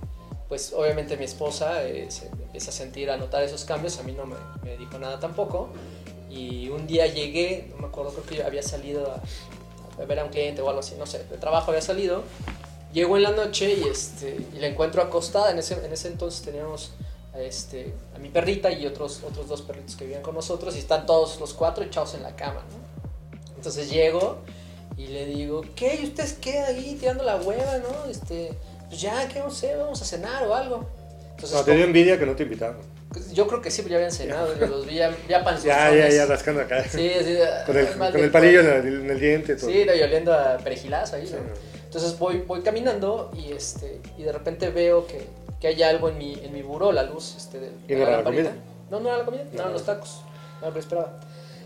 pues 0.47 0.71
obviamente 0.71 1.17
mi 1.17 1.25
esposa 1.25 1.83
eh, 1.83 2.05
se 2.11 2.27
empieza 2.27 2.69
a 2.69 2.73
sentir, 2.73 3.09
a 3.09 3.17
notar 3.17 3.41
esos 3.41 3.65
cambios, 3.65 3.97
a 3.97 4.03
mí 4.03 4.11
no 4.11 4.27
me, 4.27 4.35
me 4.63 4.77
dijo 4.77 4.99
nada 4.99 5.19
tampoco. 5.19 5.69
Y 6.29 6.69
un 6.69 6.85
día 6.85 7.07
llegué, 7.07 7.69
no 7.71 7.77
me 7.77 7.87
acuerdo, 7.87 8.11
creo 8.11 8.25
que 8.27 8.35
yo 8.35 8.45
había 8.45 8.61
salido 8.61 9.11
a, 9.11 9.99
a 9.99 10.05
ver 10.05 10.19
a 10.19 10.25
un 10.25 10.29
cliente 10.29 10.61
o 10.61 10.67
algo 10.69 10.81
así, 10.81 10.93
no 10.99 11.07
sé, 11.07 11.23
de 11.23 11.37
trabajo 11.37 11.71
había 11.71 11.81
salido. 11.81 12.21
Llego 12.93 13.17
en 13.17 13.23
la 13.23 13.31
noche 13.31 13.71
y, 13.73 13.83
este, 13.87 14.37
y 14.55 14.59
la 14.59 14.67
encuentro 14.67 15.01
acostada. 15.01 15.51
En 15.51 15.59
ese, 15.59 15.75
en 15.85 15.91
ese 15.93 16.07
entonces 16.07 16.41
teníamos 16.41 16.91
a, 17.33 17.39
este, 17.39 17.93
a 18.15 18.19
mi 18.19 18.29
perrita 18.29 18.71
y 18.71 18.85
otros, 18.87 19.21
otros 19.23 19.47
dos 19.47 19.61
perritos 19.61 19.95
que 19.95 20.05
vivían 20.05 20.23
con 20.23 20.33
nosotros 20.35 20.75
y 20.75 20.79
están 20.79 21.05
todos 21.05 21.39
los 21.39 21.53
cuatro 21.53 21.83
echados 21.83 22.15
en 22.15 22.23
la 22.23 22.35
cama, 22.35 22.63
¿no? 22.71 23.49
Entonces 23.55 23.91
llego 23.91 24.39
y 24.97 25.07
le 25.07 25.25
digo, 25.27 25.61
¿qué? 25.75 25.99
¿Y 26.01 26.05
ustedes 26.05 26.33
qué 26.41 26.59
ahí 26.59 26.97
tirando 26.99 27.23
la 27.23 27.35
hueva, 27.37 27.77
no? 27.77 28.09
Este, 28.09 28.51
pues 28.87 28.99
ya, 29.01 29.27
¿qué 29.27 29.39
a 29.39 29.45
hacer? 29.45 29.77
Vamos 29.77 30.01
a 30.01 30.05
cenar 30.05 30.43
o 30.47 30.55
algo. 30.55 30.89
Entonces, 31.31 31.57
No, 31.57 31.63
te 31.63 31.75
dio 31.75 31.85
envidia 31.85 32.17
que 32.17 32.25
no 32.25 32.35
te 32.35 32.43
invitaron. 32.43 32.77
como- 32.77 32.89
yo 33.33 33.47
creo 33.47 33.61
que 33.61 33.69
sí, 33.71 33.83
ya 33.87 33.95
habían 33.95 34.11
cenado, 34.11 34.57
yo 34.59 34.65
los 34.67 34.85
vi 34.85 34.95
ya, 34.95 35.15
ya 35.27 35.43
Ya, 35.63 35.93
ya, 35.95 36.09
ya 36.09 36.25
rascando 36.25 36.61
acá. 36.61 36.83
Sí, 36.89 37.11
así, 37.13 37.37
Con 37.65 37.77
el, 37.77 37.87
con 37.87 38.17
el 38.23 38.31
palillo 38.31 38.59
en 38.61 38.67
el, 38.67 39.01
en 39.01 39.09
el 39.11 39.19
diente. 39.19 39.55
Todo. 39.55 39.69
Sí, 39.69 39.83
no, 39.85 39.93
y 39.95 40.01
oliendo 40.01 40.33
a 40.33 40.57
perejilazo 40.57 41.15
ahí, 41.15 41.27
Sí, 41.27 41.33
¿no? 41.33 41.39
no. 41.39 41.78
Entonces 41.89 42.19
voy, 42.19 42.41
voy 42.41 42.61
caminando 42.61 43.31
y, 43.35 43.51
este, 43.51 43.99
y 44.15 44.21
de 44.21 44.31
repente 44.31 44.69
veo 44.69 45.07
que, 45.07 45.25
que 45.59 45.69
hay 45.69 45.81
algo 45.81 46.09
en 46.09 46.19
mi, 46.19 46.33
en 46.33 46.53
mi 46.53 46.61
buró, 46.61 46.91
la 46.91 47.01
luz 47.01 47.33
este, 47.35 47.59
de, 47.59 47.71
¿Y 47.87 47.87
de 47.87 47.95
no 47.95 48.01
era 48.03 48.11
la 48.11 48.17
lamparita. 48.17 48.49
comida? 48.51 48.63
No, 48.91 48.99
no 48.99 49.09
era 49.09 49.17
la 49.17 49.25
comida, 49.25 49.43
no, 49.51 49.59
eran 49.59 49.73
los 49.73 49.85
tacos. 49.85 50.21
No 50.61 50.69
lo 50.69 50.79
esperaba. 50.79 51.19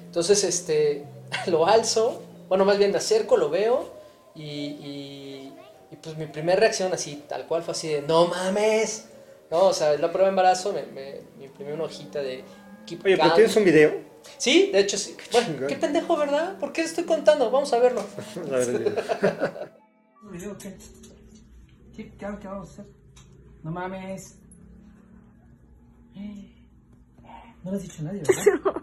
Entonces, 0.05 0.45
este, 0.45 1.03
lo 1.47 1.67
alzo, 1.67 2.21
bueno, 2.47 2.63
más 2.63 2.77
bien 2.77 2.91
me 2.91 2.99
acerco, 2.99 3.35
lo 3.35 3.49
veo 3.49 3.91
y, 4.33 4.43
y, 4.43 5.53
y, 5.91 5.95
pues 5.97 6.15
mi 6.15 6.27
primera 6.27 6.57
reacción 6.57 6.93
así, 6.93 7.25
tal 7.27 7.45
cual, 7.45 7.61
fue 7.61 7.73
así 7.73 7.89
de, 7.89 8.01
no 8.03 8.27
mames. 8.27 9.07
No, 9.51 9.65
o 9.65 9.73
sea, 9.73 9.91
la 9.97 10.09
prueba 10.09 10.27
de 10.27 10.29
embarazo, 10.29 10.71
me, 10.71 10.83
me, 10.83 11.19
me 11.37 11.45
imprimí 11.47 11.73
una 11.73 11.83
hojita 11.83 12.21
de... 12.21 12.45
Keep 12.85 13.03
Oye, 13.03 13.17
pero 13.17 13.33
tienes 13.33 13.55
un 13.57 13.65
video. 13.65 13.91
Sí, 14.37 14.69
de 14.71 14.79
hecho 14.79 14.97
sí. 14.97 15.17
Bueno, 15.33 15.47
chingón. 15.47 15.67
qué 15.67 15.75
pendejo, 15.75 16.15
¿verdad? 16.15 16.57
¿Por 16.59 16.71
qué 16.71 16.81
estoy 16.81 17.03
contando? 17.03 17.51
Vamos 17.51 17.73
a 17.73 17.79
verlo. 17.79 18.05
Video. 20.31 20.57
qué? 20.57 20.75
¿Qué, 21.95 22.09
qué, 22.11 22.17
qué 22.17 22.47
vamos 22.47 22.69
a 22.69 22.71
hacer? 22.71 22.85
No 23.63 23.71
mames. 23.71 24.37
No 27.63 27.71
le 27.71 27.77
has 27.77 27.83
dicho 27.83 28.01
a 28.01 28.03
nadie, 28.03 28.21
¿verdad? 28.21 28.73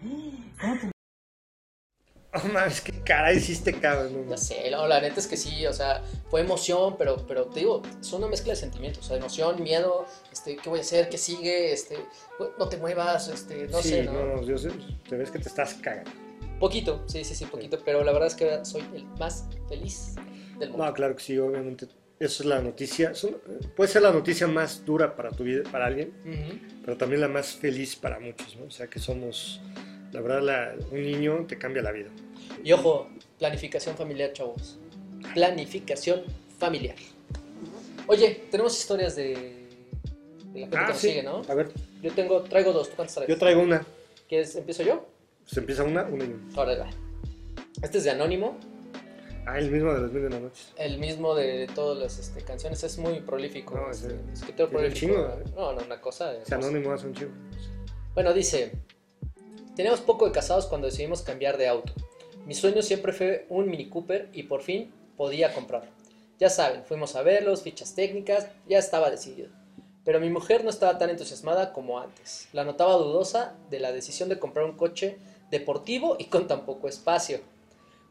¿Cómo 0.60 0.78
te 0.80 0.90
Oh, 2.34 2.46
mames, 2.52 2.82
qué 2.82 2.92
cara 3.02 3.32
hiciste, 3.32 3.72
cabrón. 3.80 4.24
no, 4.26 4.30
Ya 4.30 4.36
sé, 4.36 4.70
no, 4.70 4.86
la 4.86 5.00
neta 5.00 5.18
es 5.18 5.26
que 5.26 5.36
sí, 5.36 5.66
o 5.66 5.72
sea, 5.72 6.04
fue 6.30 6.42
emoción, 6.42 6.96
pero, 6.98 7.26
pero 7.26 7.46
te 7.46 7.60
digo, 7.60 7.82
es 8.00 8.12
una 8.12 8.28
mezcla 8.28 8.52
de 8.52 8.56
sentimientos, 8.60 9.06
o 9.06 9.08
sea, 9.08 9.16
emoción, 9.16 9.62
miedo, 9.62 10.06
este, 10.30 10.56
¿qué 10.56 10.68
voy 10.68 10.80
a 10.80 10.82
hacer? 10.82 11.08
¿Qué 11.08 11.16
sigue? 11.16 11.72
Este, 11.72 11.96
no 12.58 12.68
te 12.68 12.76
muevas, 12.76 13.28
este, 13.28 13.66
no 13.68 13.80
sí, 13.80 13.88
sé, 13.88 14.02
¿no? 14.04 14.12
no, 14.12 14.26
no, 14.36 14.42
yo 14.42 14.58
sé, 14.58 14.70
te 15.08 15.16
ves 15.16 15.30
que 15.30 15.38
te 15.38 15.48
estás 15.48 15.74
cagando. 15.74 16.10
Poquito, 16.58 17.04
sí, 17.06 17.22
sí, 17.24 17.34
sí, 17.34 17.44
poquito, 17.46 17.78
pero 17.84 18.02
la 18.02 18.12
verdad 18.12 18.28
es 18.28 18.34
que 18.34 18.64
soy 18.64 18.82
el 18.94 19.04
más 19.18 19.44
feliz 19.68 20.14
del 20.58 20.70
mundo. 20.70 20.86
No, 20.86 20.92
claro 20.92 21.14
que 21.16 21.22
sí, 21.22 21.38
obviamente. 21.38 21.86
Eso 22.18 22.42
es 22.42 22.48
la 22.48 22.60
noticia. 22.60 23.12
puede 23.76 23.88
ser 23.88 24.02
la 24.02 24.10
noticia 24.10 24.48
más 24.48 24.84
dura 24.84 25.14
para 25.14 25.30
tu 25.30 25.44
vida, 25.44 25.62
para 25.70 25.86
alguien, 25.86 26.12
pero 26.84 26.96
también 26.96 27.20
la 27.20 27.28
más 27.28 27.52
feliz 27.54 27.94
para 27.94 28.18
muchos, 28.18 28.56
¿no? 28.56 28.64
O 28.66 28.70
sea, 28.72 28.88
que 28.88 28.98
somos, 28.98 29.60
la 30.10 30.20
verdad, 30.20 30.42
la- 30.42 30.74
un 30.90 31.00
niño 31.02 31.44
te 31.46 31.56
cambia 31.58 31.80
la 31.80 31.92
vida. 31.92 32.08
Y 32.64 32.72
ojo, 32.72 33.08
planificación 33.38 33.96
familiar, 33.96 34.32
chavos. 34.32 34.78
Planificación 35.32 36.24
familiar. 36.58 36.96
Oye, 38.08 38.46
tenemos 38.50 38.76
historias 38.76 39.14
de, 39.14 39.68
de 40.52 40.60
la 40.60 40.66
gente 40.66 40.70
que 40.70 40.76
Ah, 40.76 40.88
nos 40.88 40.98
sí. 40.98 41.08
sigue, 41.10 41.22
¿no? 41.22 41.42
A 41.48 41.54
ver, 41.54 41.68
Yo 42.02 42.10
tengo, 42.12 42.42
traigo 42.42 42.72
dos, 42.72 42.88
¿tú 42.90 42.96
cuántas 42.96 43.14
traes? 43.14 43.28
yo 43.28 43.38
traigo 43.38 43.60
una. 43.62 43.86
¿Quieres, 44.28 44.56
empiezo 44.56 44.82
yo? 44.82 45.06
Se 45.48 45.60
empieza 45.60 45.82
una, 45.82 46.04
una 46.04 46.24
y 46.24 46.28
una. 46.28 46.54
Ahora 46.56 46.76
va. 46.78 46.90
Este 47.82 47.98
es 47.98 48.04
de 48.04 48.10
Anónimo, 48.10 48.56
Ah, 49.46 49.58
el 49.58 49.70
mismo 49.70 49.94
de 49.94 50.00
las 50.02 50.12
mil 50.12 50.22
de 50.24 50.28
la 50.28 50.40
noche. 50.40 50.62
el 50.76 50.98
mismo 50.98 51.34
de 51.34 51.66
todas 51.74 51.96
las 51.96 52.18
este, 52.18 52.42
canciones, 52.42 52.84
es 52.84 52.98
muy 52.98 53.20
prolífico. 53.20 53.74
No, 53.76 53.90
este, 53.90 54.08
ese- 54.08 54.20
escritor 54.34 54.68
tiene 54.68 54.88
un 54.88 54.92
prolífico. 54.92 55.12
chingo, 55.14 55.26
¿eh? 55.40 55.52
no, 55.56 55.72
no, 55.72 55.82
una 55.86 56.00
cosa. 56.02 56.32
Hermosa. 56.34 56.56
anónimo 56.56 56.92
hace 56.92 57.06
un 57.06 57.14
chivo. 57.14 57.30
Bueno, 58.12 58.34
dice, 58.34 58.72
teníamos 59.74 60.02
poco 60.02 60.26
de 60.26 60.32
casados 60.32 60.66
cuando 60.66 60.86
decidimos 60.86 61.22
cambiar 61.22 61.56
de 61.56 61.66
auto. 61.66 61.94
Mi 62.44 62.52
sueño 62.54 62.82
siempre 62.82 63.14
fue 63.14 63.46
un 63.48 63.70
Mini 63.70 63.88
Cooper 63.88 64.28
y 64.34 64.42
por 64.42 64.60
fin 64.60 64.92
podía 65.16 65.54
comprarlo. 65.54 65.90
Ya 66.38 66.50
saben, 66.50 66.84
fuimos 66.84 67.16
a 67.16 67.22
verlos, 67.22 67.62
fichas 67.62 67.94
técnicas, 67.94 68.48
ya 68.68 68.78
estaba 68.78 69.10
decidido. 69.10 69.48
Pero 70.04 70.20
mi 70.20 70.28
mujer 70.28 70.62
no 70.62 70.68
estaba 70.70 70.98
tan 70.98 71.08
entusiasmada 71.08 71.72
como 71.72 71.98
antes. 72.00 72.48
La 72.52 72.64
notaba 72.64 72.94
dudosa 72.96 73.54
de 73.70 73.80
la 73.80 73.92
decisión 73.92 74.28
de 74.28 74.38
comprar 74.38 74.66
un 74.66 74.76
coche 74.76 75.16
deportivo 75.50 76.16
y 76.18 76.26
con 76.26 76.46
tan 76.46 76.64
poco 76.64 76.88
espacio. 76.88 77.40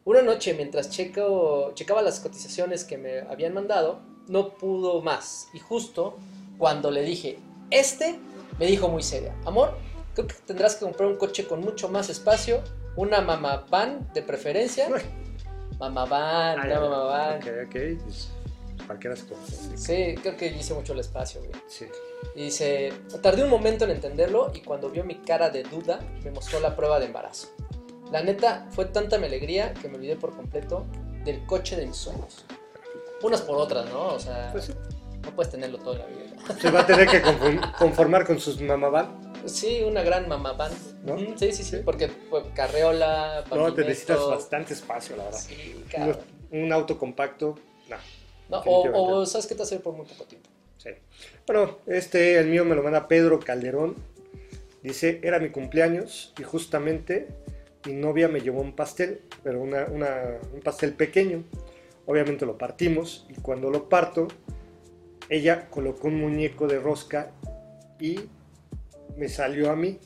Una 0.04 0.22
noche, 0.22 0.54
mientras 0.54 0.90
checo, 0.90 1.72
checaba 1.74 2.02
las 2.02 2.20
cotizaciones 2.20 2.84
que 2.84 2.96
me 2.98 3.20
habían 3.20 3.52
mandado, 3.54 4.00
no 4.28 4.54
pudo 4.54 5.02
más. 5.02 5.48
Y 5.52 5.58
justo 5.58 6.16
cuando 6.56 6.90
le 6.90 7.02
dije, 7.02 7.38
este, 7.70 8.18
me 8.58 8.66
dijo 8.66 8.88
muy 8.88 9.02
seria, 9.02 9.34
amor, 9.44 9.76
creo 10.14 10.26
que 10.26 10.34
tendrás 10.46 10.76
que 10.76 10.84
comprar 10.84 11.08
un 11.08 11.16
coche 11.16 11.46
con 11.46 11.60
mucho 11.60 11.88
más 11.88 12.08
espacio, 12.08 12.62
una 12.96 13.20
mamá 13.20 13.66
van 13.70 14.10
de 14.14 14.22
preferencia. 14.22 14.88
Mamá 15.78 16.06
van, 16.06 16.58
Ah, 16.58 16.62
una 16.64 16.80
mamá 16.80 17.04
van. 17.04 17.36
Ok, 17.36 17.46
ok. 17.68 17.76
Pues, 18.88 18.98
¿Para 18.98 19.00
qué 19.00 19.08
las 19.08 19.22
cosas? 19.22 19.70
Sí, 19.80 20.14
creo 20.22 20.36
que 20.36 20.46
hice 20.48 20.72
mucho 20.74 20.92
el 20.94 21.00
espacio, 21.00 21.40
güey. 21.40 21.52
Sí. 21.68 21.86
Y 22.34 22.44
dice, 22.44 22.92
tardé 23.22 23.44
un 23.44 23.50
momento 23.50 23.84
en 23.84 23.90
entenderlo 23.90 24.50
y 24.54 24.60
cuando 24.60 24.88
vio 24.90 25.04
mi 25.04 25.16
cara 25.16 25.50
de 25.50 25.62
duda, 25.62 26.00
me 26.24 26.30
mostró 26.30 26.58
la 26.60 26.74
prueba 26.74 26.98
de 26.98 27.06
embarazo. 27.06 27.48
La 28.10 28.22
neta, 28.22 28.66
fue 28.70 28.86
tanta 28.86 29.18
mi 29.18 29.26
alegría 29.26 29.74
que 29.74 29.88
me 29.88 29.96
olvidé 29.96 30.16
por 30.16 30.34
completo 30.34 30.86
del 31.24 31.44
coche 31.44 31.76
de 31.76 31.86
mis 31.86 31.96
sueños. 31.96 32.44
Unas 33.22 33.42
por 33.42 33.58
otras, 33.58 33.86
¿no? 33.90 34.14
O 34.14 34.18
sea, 34.18 34.48
Pues 34.52 34.64
sí. 34.66 34.72
no 35.22 35.30
puedes 35.32 35.52
tenerlo 35.52 35.78
todo 35.78 35.92
en 35.94 35.98
la 35.98 36.06
vida. 36.06 36.24
Se 36.60 36.70
va 36.70 36.80
a 36.80 36.86
tener 36.86 37.06
que 37.08 37.22
conform- 37.22 37.76
conformar 37.76 38.26
con 38.26 38.40
sus 38.40 38.60
mamaban. 38.62 39.32
Sí, 39.44 39.82
una 39.82 40.02
gran 40.02 40.28
mamá 40.28 40.52
van. 40.54 40.72
¿No? 41.04 41.16
Sí, 41.38 41.52
sí, 41.52 41.62
sí, 41.62 41.76
porque 41.84 42.08
pues, 42.08 42.44
carreola, 42.54 43.44
No, 43.54 43.72
te 43.74 43.82
necesitas 43.84 44.26
bastante 44.26 44.72
espacio, 44.72 45.16
la 45.16 45.24
verdad. 45.24 45.38
Sí. 45.38 45.84
Un, 46.50 46.62
un 46.64 46.72
auto 46.72 46.96
compacto, 46.98 47.56
no. 47.90 47.96
No, 48.48 48.58
o, 48.60 49.18
o, 49.20 49.26
¿sabes 49.26 49.46
qué 49.46 49.54
te 49.54 49.62
hace 49.62 49.78
por 49.80 49.94
muy 49.94 50.06
poco 50.06 50.24
tiempo? 50.24 50.48
Sí. 50.78 50.90
Bueno, 51.46 51.78
este, 51.86 52.38
el 52.38 52.48
mío 52.48 52.64
me 52.64 52.74
lo 52.74 52.82
manda 52.82 53.08
Pedro 53.08 53.40
Calderón. 53.40 53.96
Dice, 54.82 55.20
era 55.22 55.38
mi 55.38 55.50
cumpleaños 55.50 56.32
y 56.38 56.44
justamente 56.44 57.26
mi 57.84 57.92
novia 57.94 58.28
me 58.28 58.40
llevó 58.40 58.60
un 58.60 58.74
pastel, 58.74 59.22
pero 59.42 59.60
una, 59.60 59.86
una- 59.86 60.38
un 60.54 60.60
pastel 60.60 60.92
pequeño. 60.94 61.42
Obviamente 62.06 62.46
lo 62.46 62.56
partimos 62.56 63.26
y 63.28 63.34
cuando 63.40 63.70
lo 63.70 63.88
parto, 63.88 64.28
ella 65.28 65.68
colocó 65.68 66.08
un 66.08 66.20
muñeco 66.20 66.66
de 66.66 66.78
rosca 66.78 67.32
y 68.00 68.20
me 69.16 69.28
salió 69.28 69.70
a 69.70 69.76
mí. 69.76 69.98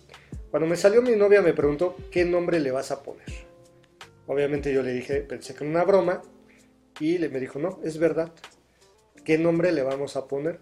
Cuando 0.50 0.66
me 0.66 0.76
salió 0.76 1.00
mi 1.02 1.12
novia 1.16 1.42
me 1.42 1.52
preguntó, 1.52 1.96
¿qué 2.10 2.24
nombre 2.24 2.58
le 2.60 2.70
vas 2.72 2.90
a 2.90 3.02
poner? 3.02 3.26
Obviamente 4.26 4.72
yo 4.72 4.82
le 4.82 4.92
dije, 4.92 5.20
pensé 5.20 5.54
que 5.54 5.64
era 5.64 5.70
una 5.70 5.84
broma 5.84 6.22
y 7.00 7.18
le, 7.18 7.28
me 7.28 7.40
dijo, 7.40 7.58
no, 7.58 7.78
es 7.82 7.98
verdad. 7.98 8.30
¿Qué 9.24 9.38
nombre 9.38 9.72
le 9.72 9.82
vamos 9.82 10.16
a 10.16 10.26
poner? 10.26 10.60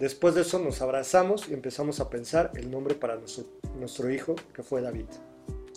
Después 0.00 0.34
de 0.34 0.42
eso 0.42 0.58
nos 0.58 0.80
abrazamos 0.80 1.48
y 1.48 1.54
empezamos 1.54 2.00
a 2.00 2.08
pensar 2.10 2.50
el 2.54 2.70
nombre 2.70 2.94
para 2.94 3.16
nuestro, 3.16 3.44
nuestro 3.76 4.10
hijo, 4.10 4.36
que 4.54 4.62
fue 4.62 4.80
David. 4.80 5.06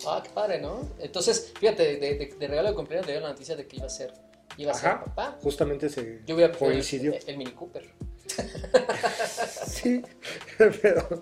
Ah, 0.07 0.21
qué 0.23 0.29
padre, 0.31 0.59
¿no? 0.61 0.81
Entonces, 0.99 1.51
fíjate, 1.59 1.97
de, 1.97 2.15
de- 2.17 2.35
de 2.39 2.47
regalo 2.47 2.69
de 2.69 2.75
cumpleaños 2.75 3.05
te 3.05 3.11
dio 3.13 3.21
la 3.21 3.29
noticia 3.29 3.55
de 3.55 3.67
que 3.67 3.77
iba 3.77 3.85
a 3.85 3.89
ser, 3.89 4.13
iba 4.57 4.71
a 4.71 4.75
ser 4.75 4.91
papá. 4.99 5.37
Justamente 5.41 5.89
se 5.89 6.21
Yo 6.25 6.35
coincidió. 6.57 7.13
el, 7.13 7.19
el 7.27 7.37
Mini 7.37 7.51
Cooper. 7.51 7.87
Sí, 9.67 10.01
pero, 10.57 10.71
pero 10.81 11.07
Oye, 11.07 11.15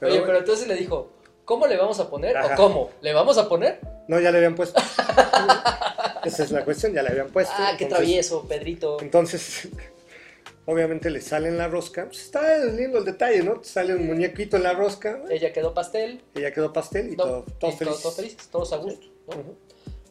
bueno. 0.00 0.22
pero 0.26 0.38
entonces 0.38 0.66
le 0.68 0.74
dijo, 0.74 1.12
¿cómo 1.44 1.66
le 1.66 1.76
vamos 1.76 1.98
a 2.00 2.08
poner? 2.10 2.36
Ajá. 2.36 2.54
¿O 2.54 2.56
cómo? 2.56 2.90
¿Le 3.00 3.12
vamos 3.12 3.38
a 3.38 3.48
poner? 3.48 3.80
no, 4.08 4.20
ya 4.20 4.30
le 4.30 4.38
habían 4.38 4.54
puesto. 4.54 4.80
Esa 6.26 6.44
es 6.44 6.50
la 6.50 6.64
cuestión, 6.64 6.92
ya 6.92 7.02
le 7.02 7.10
habían 7.10 7.28
puesto. 7.28 7.54
ah, 7.56 7.74
qué 7.78 7.86
travieso, 7.86 8.46
Pedrito. 8.48 8.98
Entonces, 9.00 9.68
obviamente 10.66 11.10
le 11.10 11.20
sale 11.20 11.48
en 11.48 11.58
la 11.58 11.68
rosca. 11.68 12.06
Pues 12.06 12.22
está 12.24 12.58
lindo 12.64 12.98
el 12.98 13.04
detalle, 13.04 13.42
¿no? 13.42 13.62
Sale 13.62 13.94
un 13.94 14.06
muñequito 14.06 14.56
en 14.56 14.64
la 14.64 14.72
rosca, 14.74 15.22
Ella 15.30 15.52
quedó 15.52 15.72
pastel. 15.74 16.22
ella 16.34 16.52
quedó 16.52 16.72
pastel 16.72 17.12
y 17.12 17.16
no, 17.16 17.24
todo, 17.24 17.44
y 17.46 17.52
todos 17.58 17.74
felices. 17.76 18.02
todos 18.02 18.16
felices, 18.16 18.48
todos 18.48 18.72
a 18.72 18.76
gusto. 18.76 19.06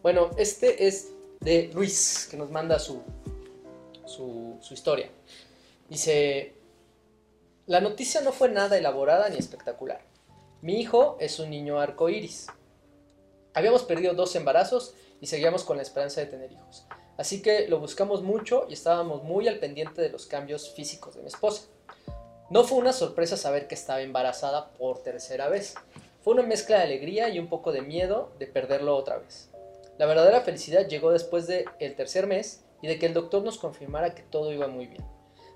Bueno, 0.01 0.31
este 0.37 0.87
es 0.87 1.09
de 1.41 1.69
Luis, 1.73 2.27
que 2.29 2.37
nos 2.37 2.49
manda 2.51 2.79
su, 2.79 3.01
su, 4.05 4.57
su 4.61 4.73
historia. 4.73 5.09
Dice, 5.89 6.53
la 7.67 7.81
noticia 7.81 8.21
no 8.21 8.31
fue 8.31 8.49
nada 8.49 8.77
elaborada 8.77 9.29
ni 9.29 9.37
espectacular. 9.37 10.01
Mi 10.61 10.79
hijo 10.79 11.17
es 11.19 11.39
un 11.39 11.49
niño 11.49 11.79
arcoíris. 11.79 12.47
Habíamos 13.53 13.83
perdido 13.83 14.13
dos 14.13 14.35
embarazos 14.35 14.93
y 15.21 15.27
seguíamos 15.27 15.63
con 15.63 15.77
la 15.77 15.83
esperanza 15.83 16.21
de 16.21 16.27
tener 16.27 16.51
hijos. 16.51 16.85
Así 17.17 17.41
que 17.41 17.67
lo 17.67 17.79
buscamos 17.79 18.23
mucho 18.23 18.65
y 18.69 18.73
estábamos 18.73 19.23
muy 19.23 19.47
al 19.47 19.59
pendiente 19.59 20.01
de 20.01 20.09
los 20.09 20.25
cambios 20.25 20.73
físicos 20.73 21.15
de 21.15 21.21
mi 21.21 21.27
esposa. 21.27 21.67
No 22.49 22.63
fue 22.63 22.77
una 22.77 22.93
sorpresa 22.93 23.37
saber 23.37 23.67
que 23.67 23.75
estaba 23.75 24.01
embarazada 24.01 24.71
por 24.73 25.01
tercera 25.01 25.49
vez. 25.49 25.75
Fue 26.21 26.33
una 26.33 26.43
mezcla 26.43 26.77
de 26.77 26.83
alegría 26.83 27.29
y 27.29 27.39
un 27.39 27.47
poco 27.47 27.71
de 27.71 27.81
miedo 27.81 28.31
de 28.37 28.47
perderlo 28.47 28.95
otra 28.95 29.17
vez. 29.17 29.49
La 29.97 30.05
verdadera 30.05 30.41
felicidad 30.41 30.87
llegó 30.87 31.11
después 31.11 31.47
del 31.47 31.95
tercer 31.95 32.27
mes 32.27 32.63
y 32.81 32.87
de 32.87 32.99
que 32.99 33.05
el 33.05 33.13
doctor 33.13 33.43
nos 33.43 33.57
confirmara 33.57 34.13
que 34.13 34.23
todo 34.23 34.51
iba 34.51 34.67
muy 34.67 34.87
bien. 34.87 35.03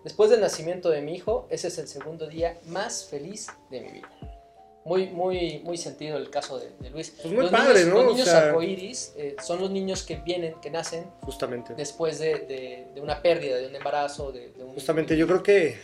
Después 0.04 0.30
del 0.30 0.40
nacimiento 0.40 0.90
de 0.90 1.02
mi 1.02 1.14
hijo, 1.14 1.46
ese 1.50 1.68
es 1.68 1.78
el 1.78 1.88
segundo 1.88 2.28
día 2.28 2.58
más 2.66 3.06
feliz 3.06 3.48
de 3.70 3.82
mi 3.82 3.90
vida. 3.90 4.39
Muy, 4.86 5.08
muy, 5.08 5.60
muy 5.64 5.78
sentido 5.78 6.18
el 6.18 6.30
caso 6.30 6.58
de, 6.60 6.70
de 6.80 6.90
Luis. 6.90 7.12
Pues 7.22 7.34
muy 7.34 7.44
los 7.44 7.52
padre, 7.52 7.80
niños, 7.82 7.88
¿no? 7.94 7.96
Los 8.04 8.06
O 8.06 8.14
niños 8.14 8.30
sea- 8.30 8.48
arcoíris 8.48 9.14
eh, 9.18 9.36
son 9.44 9.60
los 9.60 9.70
niños 9.70 10.04
que 10.04 10.16
vienen, 10.16 10.56
que 10.62 10.72
nacen 10.72 11.06
Justamente. 11.22 11.76
después 11.76 12.18
de, 12.20 12.40
de- 12.40 12.88
de 12.96 13.02
una 13.02 13.22
pérdida, 13.22 13.58
de 13.58 13.68
un 13.68 13.76
embarazo, 13.76 14.32
de, 14.32 14.50
de 14.52 14.64
un... 14.64 14.74
Justamente, 14.74 15.16
yo 15.18 15.28
creo 15.28 15.44
que, 15.44 15.78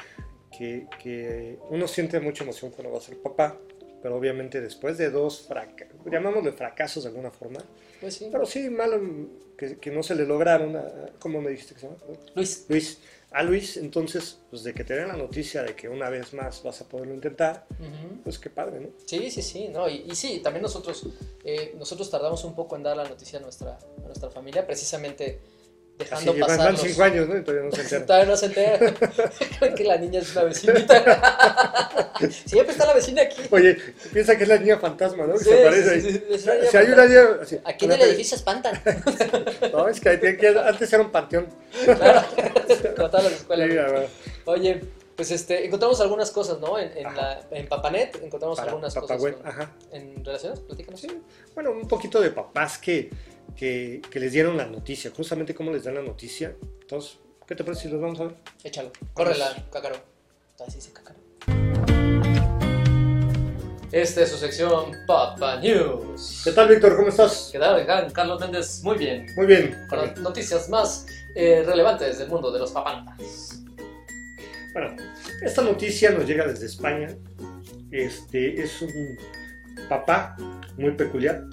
que, 0.58 0.88
que 1.04 1.60
uno 1.70 1.88
siente 1.88 2.20
mucha 2.20 2.44
emoción 2.44 2.72
cuando 2.72 2.94
va 2.94 3.00
a 3.00 3.02
ser 3.02 3.18
papá, 3.22 3.58
pero 4.02 4.16
obviamente 4.16 4.62
después 4.62 4.98
de 4.98 5.10
dos 5.12 5.42
fracasos, 5.48 5.98
llamámosle 6.10 6.52
fracasos 6.54 7.04
de 7.04 7.10
alguna 7.10 7.32
forma, 7.32 7.60
Pues 8.00 8.16
sí. 8.16 8.30
pero 8.32 8.46
sí, 8.46 8.70
malo 8.70 9.00
que, 9.58 9.78
que 9.78 9.92
no 9.92 10.04
se 10.04 10.16
le 10.16 10.25
lograron, 10.25 10.75
a, 10.78 10.84
¿cómo 11.20 11.42
me 11.42 11.50
dijiste 11.52 11.74
que 11.74 11.82
se 11.82 11.88
llama? 11.88 11.98
Luis, 12.34 12.66
Luis. 12.70 13.00
A 13.38 13.44
Luis, 13.44 13.75
entonces, 13.77 14.39
pues 14.50 14.63
de 14.63 14.74
que 14.74 14.84
te 14.86 14.94
den 14.96 15.10
la 15.10 15.18
noticia 15.18 15.62
de 15.63 15.75
que 15.75 15.89
una 15.89 16.10
vez 16.10 16.34
más 16.34 16.63
vas 16.63 16.80
a 16.80 16.88
poderlo 16.88 17.13
intentar, 17.13 17.65
pues 18.24 18.39
qué 18.39 18.50
padre, 18.50 18.80
¿no? 18.80 18.88
Sí, 19.06 19.30
sí, 19.30 19.42
sí, 19.42 19.68
no, 19.68 19.89
y, 19.89 20.06
y 20.10 20.15
sí, 20.15 20.39
también 20.42 20.63
nosotros, 20.63 21.06
eh, 21.44 21.74
nosotros 21.77 22.10
tardamos 22.10 22.44
un 22.46 22.56
poco 22.56 22.77
en 22.77 22.84
dar 22.84 22.96
la 22.96 23.04
noticia 23.08 23.39
a 23.39 23.42
nuestra, 23.42 23.77
a 23.77 24.06
nuestra 24.06 24.30
familia, 24.30 24.65
precisamente 24.65 25.39
Así 25.98 26.04
dejando 26.10 26.34
llevan 26.34 26.48
pasar 26.50 26.65
van 26.65 26.74
los- 26.74 26.82
cinco 26.82 27.04
años, 27.04 27.27
¿no? 27.30 27.38
Y 27.38 27.44
todavía 27.44 27.70
no 27.70 27.72
se 27.75 27.82
entera. 27.82 28.06
Todavía 28.08 28.25
no 28.32 28.36
se 28.38 28.46
entera. 28.48 28.80
Creen 29.60 29.75
que 29.75 29.84
la 29.86 29.98
niña 29.98 30.20
es 30.20 30.32
una 30.34 30.44
vecinita. 30.44 32.12
Siempre 32.46 32.72
está 32.74 32.86
la 32.86 32.94
vecina 32.94 33.22
aquí. 33.22 33.42
Oye, 33.50 33.77
piensa 34.12 34.36
que 34.38 34.44
es 34.44 34.50
la 34.50 34.58
niña 34.58 34.77
fantasma, 34.77 35.25
¿no? 35.25 35.34
Que 35.36 35.39
Sí, 35.39 35.50
se 35.51 35.62
aparece 35.62 35.89
ahí. 35.92 36.01
sí, 36.01 36.24
niña 36.30 36.70
Si 36.72 36.77
hay 36.77 36.88
una 36.88 37.06
niña 37.06 37.22
así, 37.42 37.60
Aquí 37.63 37.86
en 37.86 37.92
el 37.94 38.01
edificio 38.01 38.36
espantan. 38.36 38.82
No, 39.72 39.88
es 39.88 40.00
que, 40.01 40.10
ahí 40.10 40.20
tiene 40.20 40.38
que- 40.38 40.48
antes 40.50 40.92
era 40.92 41.01
un 41.04 41.12
panteón. 41.12 41.48
Claro, 41.86 42.27
como 42.96 43.10
todas 43.10 43.24
las 43.26 43.34
escuelas. 43.34 43.70
Sí, 43.72 43.78
a 43.78 43.86
ver. 43.88 44.10
Oye, 44.46 44.82
pues 45.16 45.32
este, 45.32 45.66
encontramos 45.66 46.00
algunas 46.02 46.32
cosas, 46.32 46.60
¿no? 46.60 46.78
En, 46.78 46.98
en, 46.98 47.06
Ajá. 47.08 47.16
la, 47.50 47.58
en 47.58 47.68
Papanet 47.68 48.16
encontramos 48.22 48.58
Para 48.58 48.72
algunas 48.72 48.94
cosas. 48.94 49.22
web, 49.22 49.38
con- 49.38 49.48
ajá. 49.48 49.72
¿En 49.92 50.24
relaciones? 50.26 50.60
Platícanos. 50.60 51.00
Sí, 51.00 51.08
bueno, 51.54 51.72
un 51.72 51.88
poquito 51.88 52.20
de 52.20 52.32
papás 52.32 52.78
que, 52.78 53.10
que, 53.56 54.02
que 54.10 54.20
les 54.20 54.34
dieron 54.34 54.58
la 54.58 54.66
noticia, 54.66 55.12
justamente 55.16 55.56
cómo 55.56 55.72
les 55.72 55.84
dan 55.86 55.96
la 55.96 56.02
noticia. 56.02 56.56
Entonces, 56.82 57.18
¿qué 57.48 57.56
te 57.56 57.64
parece 57.64 57.84
si 57.84 57.88
los 57.90 58.02
vamos 58.02 58.20
a 58.20 58.26
ver? 58.26 58.36
Échalo. 58.64 58.92
Córrela, 59.14 59.56
cácaro. 59.72 59.96
Así 60.66 60.82
se 60.82 60.92
cácaro. 60.92 61.20
Esta 63.96 64.24
es 64.24 64.30
su 64.30 64.36
sección 64.36 64.92
Papa 65.08 65.58
News. 65.62 66.42
¿Qué 66.44 66.52
tal, 66.52 66.68
Víctor? 66.68 66.98
¿Cómo 66.98 67.08
estás? 67.08 67.48
¿Qué 67.50 67.58
tal? 67.58 68.12
Carlos 68.12 68.42
Méndez? 68.42 68.84
Muy 68.84 68.98
bien. 68.98 69.25
Muy 69.38 69.46
bien. 69.46 69.88
Con 69.88 70.00
las 70.00 70.18
noticias 70.18 70.68
más 70.68 71.06
eh, 71.34 71.64
relevantes 71.66 72.20
del 72.20 72.28
mundo 72.28 72.52
de 72.52 72.60
los 72.60 72.74
papantas. 72.74 73.64
Bueno, 74.74 74.98
esta 75.42 75.62
noticia 75.62 76.12
nos 76.12 76.28
llega 76.28 76.46
desde 76.46 76.66
España. 76.66 77.08
Este 77.90 78.62
es 78.62 78.82
un 78.82 78.92
papá 79.88 80.36
muy 80.75 80.92
peculiar. 80.92 81.46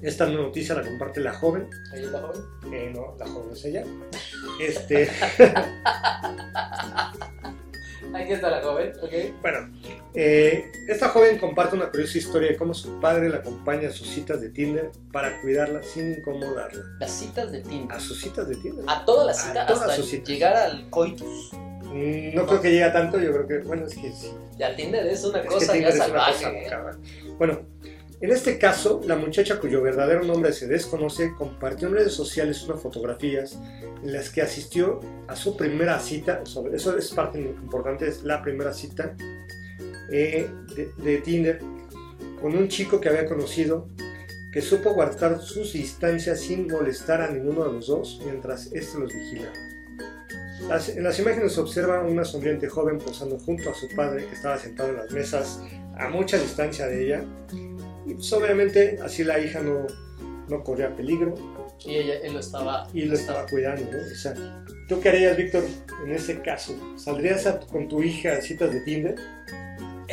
Esta 0.00 0.26
noticia 0.26 0.76
la 0.76 0.82
comparte 0.82 1.20
la 1.20 1.32
joven. 1.32 1.68
Ahí 1.92 2.02
la 2.02 2.20
joven. 2.20 2.40
Eh, 2.72 2.92
no, 2.94 3.16
la 3.18 3.26
joven 3.26 3.50
es 3.50 3.64
ella. 3.64 3.82
Este, 4.60 5.10
Aquí 8.14 8.32
está 8.32 8.50
la 8.50 8.60
joven, 8.62 8.92
ok. 9.02 9.40
bueno, 9.40 9.70
eh, 10.14 10.70
esta 10.88 11.08
joven 11.08 11.38
comparte 11.38 11.74
una 11.76 11.90
curiosa 11.90 12.18
historia 12.18 12.48
de 12.50 12.56
cómo 12.56 12.74
su 12.74 13.00
padre 13.00 13.28
la 13.28 13.38
acompaña 13.38 13.88
a 13.88 13.92
sus 13.92 14.08
citas 14.08 14.40
de 14.40 14.50
Tinder 14.50 14.90
para 15.12 15.40
cuidarla 15.40 15.82
sin 15.82 16.12
incomodarla. 16.12 16.82
Las 17.00 17.10
citas 17.10 17.50
de 17.52 17.60
Tinder. 17.62 17.96
A 17.96 18.00
sus 18.00 18.20
citas 18.20 18.48
de 18.48 18.56
Tinder. 18.56 18.84
A 18.88 19.04
toda 19.04 19.24
la 19.24 19.32
A 19.32 19.34
cita 19.34 19.66
todas 19.66 19.88
hasta 19.90 20.02
citas. 20.02 20.28
llegar 20.28 20.56
al 20.56 20.90
coitus. 20.90 21.50
Mm, 21.84 22.34
No 22.34 22.46
creo 22.46 22.60
que 22.60 22.70
llegue 22.70 22.84
a 22.84 22.92
tanto, 22.92 23.18
yo 23.18 23.32
creo 23.32 23.46
que, 23.46 23.58
bueno, 23.66 23.86
es 23.86 23.94
que 23.94 24.10
sí. 24.12 24.32
Ya 24.58 24.74
Tinder 24.76 25.06
es 25.06 25.24
una 25.24 25.40
Es 25.40 25.46
cosa 25.46 25.76
ya 25.76 25.92
salvaje. 25.92 26.32
cosa 26.34 26.50
¿eh? 26.50 27.32
Bueno, 27.38 27.60
en 28.22 28.30
este 28.30 28.56
caso, 28.58 29.00
la 29.04 29.16
muchacha 29.16 29.58
cuyo 29.60 29.82
verdadero 29.82 30.22
nombre 30.24 30.52
se 30.52 30.66
desconoce 30.68 31.34
compartió 31.36 31.88
en 31.88 31.94
redes 31.94 32.12
sociales 32.12 32.62
unas 32.62 32.80
fotografías 32.80 33.58
en 34.02 34.12
las 34.12 34.30
que 34.30 34.42
asistió 34.42 35.00
a 35.28 35.36
su 35.36 35.56
primera 35.56 35.98
cita, 35.98 36.42
eso 36.72 36.96
es 36.96 37.10
parte 37.10 37.40
importante, 37.40 38.06
es 38.08 38.22
la 38.22 38.40
primera 38.42 38.72
cita 38.72 39.16
eh, 40.10 40.48
de, 40.76 40.90
de 41.02 41.18
Tinder 41.18 41.58
con 42.40 42.56
un 42.56 42.68
chico 42.68 43.00
que 43.00 43.08
había 43.08 43.26
conocido 43.26 43.88
que 44.52 44.60
supo 44.60 44.92
guardar 44.92 45.40
sus 45.40 45.72
distancias 45.72 46.40
sin 46.40 46.66
molestar 46.66 47.22
a 47.22 47.30
ninguno 47.30 47.64
de 47.64 47.72
los 47.72 47.86
dos 47.86 48.20
mientras 48.24 48.70
éste 48.72 48.98
los 48.98 49.12
vigilaba. 49.12 49.52
Las- 50.68 50.90
en 50.90 51.02
las 51.02 51.18
imágenes 51.18 51.52
se 51.54 51.60
observa 51.60 52.02
una 52.02 52.24
sonriente 52.24 52.68
joven 52.68 52.98
posando 52.98 53.38
junto 53.38 53.70
a 53.70 53.74
su 53.74 53.88
padre 53.96 54.26
que 54.26 54.34
estaba 54.34 54.58
sentado 54.58 54.90
en 54.90 54.96
las 54.96 55.10
mesas 55.10 55.60
a 55.96 56.08
mucha 56.08 56.36
distancia 56.38 56.86
de 56.86 57.04
ella. 57.06 57.24
Y 58.06 58.14
pues 58.14 58.32
obviamente 58.32 58.98
así 59.02 59.24
la 59.24 59.38
hija 59.38 59.60
no, 59.60 59.86
no 60.48 60.64
corría 60.64 60.94
peligro 60.96 61.34
Y 61.84 61.96
ella, 61.96 62.14
él 62.22 62.32
lo 62.34 62.40
estaba. 62.40 62.88
y 62.92 63.02
lo 63.04 63.14
estaba 63.14 63.46
cuidando. 63.46 63.84
¿no? 63.90 63.98
O 63.98 64.16
sea, 64.16 64.34
¿tú 64.88 65.00
qué 65.00 65.08
harías, 65.10 65.36
Víctor, 65.36 65.64
en 66.04 66.12
ese 66.12 66.40
caso? 66.40 66.74
¿Saldrías 66.96 67.46
a- 67.46 67.60
con 67.60 67.88
tu 67.88 68.02
hija 68.02 68.32
a 68.34 68.40
citas 68.40 68.72
de 68.72 68.80
Tinder? 68.80 69.14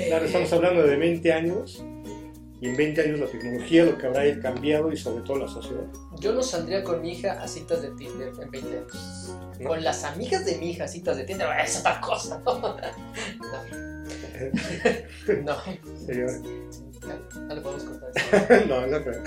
Claro, 0.08 0.24
Eh, 0.24 0.28
estamos 0.28 0.54
hablando 0.54 0.84
de 0.86 0.96
20 0.96 1.34
años. 1.34 1.84
Y 2.62 2.68
en 2.68 2.76
20 2.76 3.02
años 3.02 3.20
la 3.22 3.28
tecnología, 3.28 3.86
lo 3.86 3.98
que 3.98 4.06
habrá 4.08 4.38
cambiado 4.42 4.92
y 4.92 4.98
sobre 4.98 5.24
todo 5.24 5.38
la 5.38 5.48
sociedad. 5.48 5.86
Yo 6.20 6.34
no 6.34 6.44
saldría 6.44 6.84
con 6.84 7.02
mi 7.02 7.14
hija 7.14 7.42
a 7.42 7.48
citas 7.48 7.82
de 7.82 7.90
Tinder 7.92 8.34
en 8.42 8.52
20 8.52 8.78
años. 8.80 9.34
¿no? 9.62 9.70
Con 9.70 9.82
las 9.82 10.04
amigas 10.04 10.46
de 10.46 10.58
mi 10.58 10.72
hija 10.72 10.84
a 10.84 10.88
citas 10.90 11.16
de 11.16 11.24
Tinder, 11.24 11.48
es 11.64 11.80
otra 11.80 12.02
cosa. 12.02 12.42
No, 12.50 12.76
no, 15.44 15.56
Sería- 16.06 16.28
no, 17.10 17.40
no 17.42 17.56
le 17.56 17.62
podemos 17.62 17.84
contar 17.84 18.12
eso. 18.16 18.66
no, 18.68 18.88
no 18.88 19.04
creo. 19.04 19.24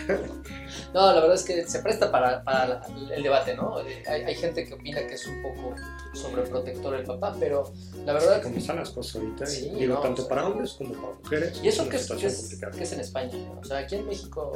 No, 0.94 1.06
la 1.12 1.14
verdad 1.20 1.34
es 1.34 1.42
que 1.44 1.66
se 1.68 1.78
presta 1.80 2.10
para, 2.10 2.42
para 2.44 2.80
el 3.14 3.22
debate, 3.22 3.54
¿no? 3.54 3.80
Eh, 3.80 4.02
Hay, 4.08 4.22
hay 4.22 4.34
gente 4.34 4.64
que 4.66 4.74
opina 4.74 5.06
que 5.06 5.14
es 5.14 5.26
un 5.26 5.42
poco 5.42 5.74
sobreprotector 6.14 6.94
el 6.94 7.04
papá, 7.04 7.34
pero 7.38 7.72
la 8.04 8.12
verdad 8.12 8.42
Como 8.42 8.56
están 8.56 8.76
las 8.76 8.90
cosas 8.90 9.16
ahorita, 9.16 9.46
Sí, 9.46 9.70
digo, 9.76 9.94
no, 9.94 10.00
tanto 10.00 10.22
o 10.22 10.24
sea, 10.26 10.28
para 10.36 10.46
hombres 10.48 10.72
como 10.74 10.92
para 10.94 11.14
mujeres. 11.22 11.60
Y 11.62 11.68
eso 11.68 11.82
una 11.82 11.90
que 11.90 11.96
es, 11.96 12.10
que 12.10 12.26
es- 12.26 12.60
que 12.76 12.82
es 12.82 12.92
en 12.92 13.00
España. 13.00 13.32
¿no? 13.32 13.60
O 13.60 13.64
sea, 13.64 13.78
aquí 13.78 13.94
en 13.96 14.06
México 14.06 14.52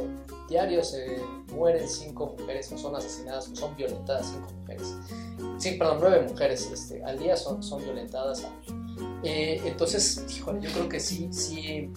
diario 0.49 0.83
se 0.85 1.19
mueren 1.53 1.89
cinco 1.89 2.35
mujeres 2.39 2.71
o 2.73 2.79
son 2.79 2.95
asesinadas 2.97 3.49
o 3.49 3.57
son 3.57 3.75
violentadas 3.77 4.27
cinco 4.33 4.49
mujeres. 4.61 4.95
Sí, 5.59 5.73
perdón, 5.73 5.99
nueve 6.01 6.27
mujeres 6.29 6.71
este, 6.73 7.03
al 7.05 7.19
día 7.19 7.37
son, 7.37 7.63
son 7.63 7.83
violentadas. 7.83 8.47
Eh, 9.23 9.61
entonces, 9.65 10.25
híjole, 10.37 10.61
yo 10.61 10.71
creo 10.71 10.89
que 10.89 11.01
sí, 11.01 11.29
sí. 11.33 11.91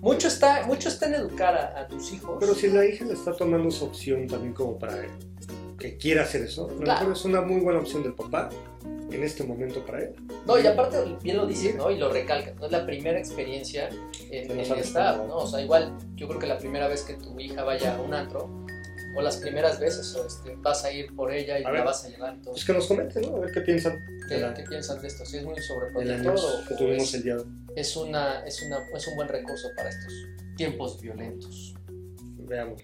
Mucho 0.00 0.28
está, 0.28 0.64
mucho 0.66 0.88
está 0.88 1.06
en 1.06 1.14
educar 1.14 1.54
a, 1.54 1.80
a 1.80 1.86
tus 1.88 2.12
hijos. 2.12 2.36
Pero 2.40 2.54
si 2.54 2.68
la 2.68 2.84
hija 2.86 3.04
le 3.04 3.12
está 3.14 3.32
tomando 3.36 3.68
esa 3.68 3.84
opción 3.84 4.26
también 4.26 4.54
como 4.54 4.78
para 4.78 4.94
que 5.78 5.96
quiera 5.96 6.22
hacer 6.22 6.42
eso, 6.42 6.66
a 6.68 6.72
lo 6.72 6.78
Claro. 6.80 7.00
mejor 7.00 7.12
es 7.16 7.24
una 7.24 7.40
muy 7.42 7.60
buena 7.60 7.80
opción 7.80 8.02
del 8.02 8.14
papá 8.14 8.48
en 9.10 9.22
este 9.24 9.42
momento 9.44 9.84
para 9.84 10.00
él. 10.04 10.14
No, 10.46 10.58
y 10.58 10.66
aparte 10.66 10.98
bien 11.22 11.36
lo 11.36 11.46
dice, 11.46 11.74
¿no? 11.74 11.90
Y 11.90 11.98
lo 11.98 12.10
recalca, 12.12 12.52
no 12.54 12.66
es 12.66 12.72
la 12.72 12.86
primera 12.86 13.18
experiencia 13.18 13.88
en, 14.30 14.50
en 14.52 14.60
esta. 14.60 15.16
¿no? 15.16 15.36
O 15.36 15.46
sea, 15.46 15.60
igual, 15.60 15.92
yo 16.14 16.28
creo 16.28 16.38
que 16.38 16.46
la 16.46 16.58
primera 16.58 16.86
vez 16.88 17.02
que 17.02 17.14
tu 17.14 17.38
hija 17.40 17.64
vaya 17.64 17.96
a 17.96 18.00
un 18.00 18.14
antro, 18.14 18.48
o 19.16 19.20
las 19.22 19.38
primeras 19.38 19.80
veces, 19.80 20.14
o 20.14 20.24
este, 20.24 20.54
vas 20.58 20.84
a 20.84 20.92
ir 20.92 21.14
por 21.16 21.32
ella 21.32 21.58
y 21.58 21.62
A 21.64 21.68
la 21.68 21.70
ver. 21.72 21.84
vas 21.84 22.04
a 22.04 22.08
llevar. 22.08 22.30
Pues 22.34 22.38
Entonces, 22.38 22.64
que 22.64 22.72
nos 22.72 22.86
comenten, 22.86 23.22
¿no? 23.22 23.36
A 23.36 23.40
ver 23.40 23.52
qué 23.52 23.60
piensan 23.62 23.98
¿qué, 24.28 24.38
la, 24.38 24.54
qué 24.54 24.62
piensan 24.62 25.00
de 25.02 25.08
esto? 25.08 25.24
Si 25.26 25.38
es 25.38 25.44
muy 25.44 25.60
sobreprotector 25.60 26.36
o, 26.36 26.68
que 26.68 26.74
o 26.74 26.76
tuvimos 26.76 27.02
es, 27.08 27.14
el 27.14 27.22
día. 27.24 27.36
Es 27.76 27.96
una, 27.96 28.44
es, 28.46 28.62
una, 28.62 28.78
es 28.94 29.06
un 29.08 29.16
buen 29.16 29.28
recurso 29.28 29.68
para 29.76 29.88
estos 29.90 30.12
tiempos 30.56 31.00
violentos. 31.00 31.74
Veamos. 32.38 32.82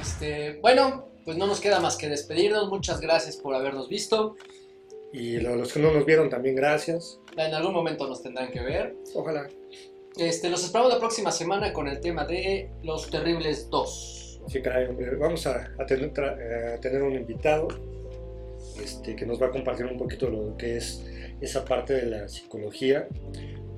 Este, 0.00 0.58
bueno, 0.60 1.08
pues 1.24 1.36
no 1.36 1.46
nos 1.46 1.60
queda 1.60 1.80
más 1.80 1.96
que 1.96 2.08
despedirnos. 2.08 2.68
Muchas 2.68 3.00
gracias 3.00 3.36
por 3.36 3.54
habernos 3.54 3.88
visto. 3.88 4.36
Y 5.12 5.38
lo- 5.38 5.56
los 5.56 5.72
que 5.72 5.80
no 5.80 5.92
nos 5.92 6.04
vieron 6.04 6.28
también, 6.28 6.54
gracias. 6.54 7.18
En 7.36 7.54
algún 7.54 7.72
momento 7.72 8.06
nos 8.08 8.22
tendrán 8.22 8.50
que 8.50 8.60
ver. 8.60 8.94
Ojalá. 9.14 9.48
Este, 10.16 10.50
los 10.50 10.64
esperamos 10.64 10.92
la 10.92 10.98
próxima 10.98 11.30
semana 11.30 11.72
con 11.72 11.86
el 11.88 12.00
tema 12.00 12.24
de 12.24 12.70
Los 12.82 13.08
Terribles 13.08 13.70
2. 13.70 14.40
Sí, 14.48 14.60
caray, 14.62 14.86
hombre. 14.86 15.14
Vamos 15.16 15.46
a, 15.46 15.70
a 15.78 15.86
tener, 15.86 16.10
eh, 16.18 16.74
a 16.76 16.80
tener 16.80 17.02
un 17.02 17.14
invitado 17.14 17.68
este, 18.82 19.16
que 19.16 19.26
nos 19.26 19.40
va 19.40 19.46
a 19.46 19.50
compartir 19.50 19.86
un 19.86 19.96
poquito 19.98 20.28
lo 20.28 20.56
que 20.56 20.76
es 20.76 21.04
esa 21.40 21.64
parte 21.64 21.94
de 21.94 22.06
la 22.06 22.28
psicología 22.28 23.08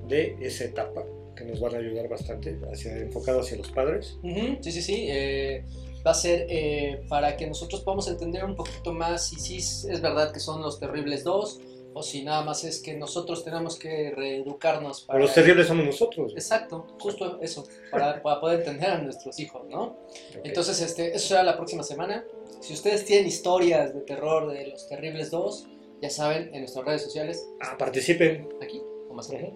de 0.08 0.36
esa 0.40 0.64
etapa 0.64 1.04
que 1.36 1.44
nos 1.44 1.60
van 1.60 1.74
a 1.74 1.78
ayudar 1.78 2.08
bastante, 2.08 2.58
hacia, 2.72 2.96
enfocado 2.98 3.40
hacia 3.40 3.56
los 3.56 3.70
padres. 3.70 4.18
Ujú, 4.22 4.58
Sí, 4.60 4.72
sí, 4.72 4.82
sí. 4.82 5.06
eh, 5.08 5.64
va 6.06 6.10
a 6.10 6.14
ser 6.14 6.46
eh, 6.48 7.02
para 7.08 7.36
que 7.36 7.46
nosotros 7.46 7.82
podamos 7.82 8.08
entender 8.08 8.44
un 8.44 8.56
poquito 8.56 8.92
más 8.92 9.28
si 9.28 9.36
sí 9.36 9.56
es 9.58 10.00
verdad 10.00 10.32
que 10.32 10.40
son 10.40 10.60
los 10.62 10.78
terribles 10.80 11.24
dos 11.24 11.60
o 11.92 12.02
si 12.02 12.22
nada 12.22 12.44
más 12.44 12.62
es 12.64 12.80
que 12.80 12.94
nosotros 12.96 13.42
tenemos 13.44 13.76
que 13.78 14.12
reeducarnos 14.12 15.04
O 15.04 15.06
para... 15.08 15.18
los 15.18 15.34
terribles 15.34 15.66
somos 15.66 15.86
nosotros. 15.86 16.32
Exacto, 16.34 16.86
justo 17.00 17.40
eso, 17.42 17.64
para, 17.90 18.22
para 18.22 18.40
poder 18.40 18.60
entender 18.60 18.90
a 18.90 18.98
nuestros 18.98 19.38
hijos, 19.40 19.62
¿no? 19.68 19.82
Ok. 19.82 20.40
Entonces, 20.44 20.80
este, 20.80 21.14
eso 21.16 21.28
será 21.28 21.42
la 21.42 21.56
próxima 21.56 21.82
semana. 21.82 22.24
Si 22.60 22.72
ustedes 22.74 23.04
tienen 23.04 23.26
historias 23.26 23.94
de 23.94 24.00
terror 24.02 24.50
de 24.52 24.66
los 24.68 24.86
Terribles 24.88 25.30
2, 25.30 25.66
ya 26.02 26.10
saben, 26.10 26.54
en 26.54 26.60
nuestras 26.60 26.84
redes 26.84 27.02
sociales, 27.02 27.46
Ah, 27.60 27.76
participen. 27.78 28.48
aquí 28.62 28.80
o 29.08 29.14
más 29.14 29.30
aquí. 29.30 29.46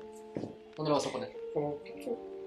¿Dónde 0.77 0.88
lo 0.90 0.95
vas 0.97 1.07
a 1.07 1.11
poner? 1.12 1.33
Como- 1.53 1.79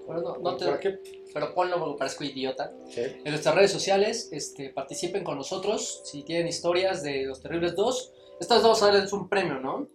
Bueno, 0.06 0.22
no, 0.22 0.38
no 0.38 0.56
te- 0.56 0.98
pero 1.34 1.54
ponlo 1.54 1.78
porque 1.78 1.98
parezco 1.98 2.24
idiota. 2.24 2.72
Sí. 2.88 3.02
En 3.02 3.30
nuestras 3.30 3.54
redes 3.54 3.70
sociales, 3.70 4.30
este, 4.32 4.70
participen 4.70 5.22
con 5.22 5.36
nosotros 5.36 6.00
si 6.04 6.22
tienen 6.22 6.48
historias 6.48 7.02
de 7.02 7.24
los 7.26 7.40
Terribles 7.42 7.74
2. 7.76 8.12
Estas 8.40 8.62
dos 8.62 8.82
ahora 8.82 9.04
es 9.04 9.12
un 9.12 9.28
premio, 9.28 9.58
¿no? 9.60 9.88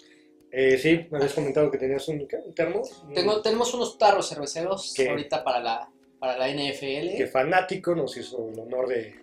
Eh, 0.51 0.77
sí, 0.77 1.07
me 1.09 1.17
habías 1.17 1.33
comentado 1.33 1.71
que 1.71 1.79
tenías 1.79 2.07
un. 2.09 2.27
¿Un 2.45 2.53
termo. 2.53 2.83
Tengo, 3.15 3.41
tenemos 3.41 3.73
unos 3.73 3.97
tarros 3.97 4.29
cerveceros 4.29 4.93
¿Qué? 4.95 5.09
ahorita 5.09 5.43
para 5.43 5.59
la, 5.59 5.89
para 6.19 6.37
la 6.37 6.47
NFL. 6.47 7.17
que 7.17 7.25
fanático 7.27 7.95
nos 7.95 8.15
hizo 8.15 8.49
el 8.49 8.59
honor 8.59 8.87
de, 8.89 9.15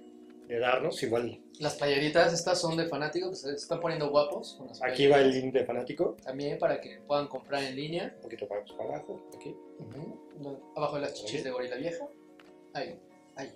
de 0.50 0.58
darnos. 0.58 1.02
Igual 1.02 1.40
Las 1.58 1.76
playeritas 1.76 2.32
estas 2.32 2.60
son 2.60 2.76
de 2.76 2.86
fanáticos, 2.88 3.30
que 3.30 3.36
se 3.36 3.54
están 3.54 3.80
poniendo 3.80 4.10
guapos. 4.10 4.54
con 4.58 4.66
las 4.68 4.82
aquí 4.82 5.06
va 5.06 5.18
el 5.18 5.30
link 5.30 5.52
de 5.54 5.64
fanático. 5.64 6.16
También 6.22 6.58
para 6.58 6.80
que 6.80 6.98
puedan 7.06 7.28
comprar 7.28 7.62
en 7.64 7.76
línea. 7.76 8.12
Un 8.16 8.22
poquito 8.22 8.46
para, 8.48 8.64
para 8.64 8.84
abajo. 8.96 9.20
Aquí. 9.36 9.54
Abajo 10.76 10.94
de 10.96 11.00
las 11.02 11.14
chichis 11.14 11.36
Ahí. 11.36 11.42
de 11.44 11.50
Gorila 11.50 11.76
Vieja. 11.76 12.06
Ahí, 12.74 12.98
ahí. 13.36 13.50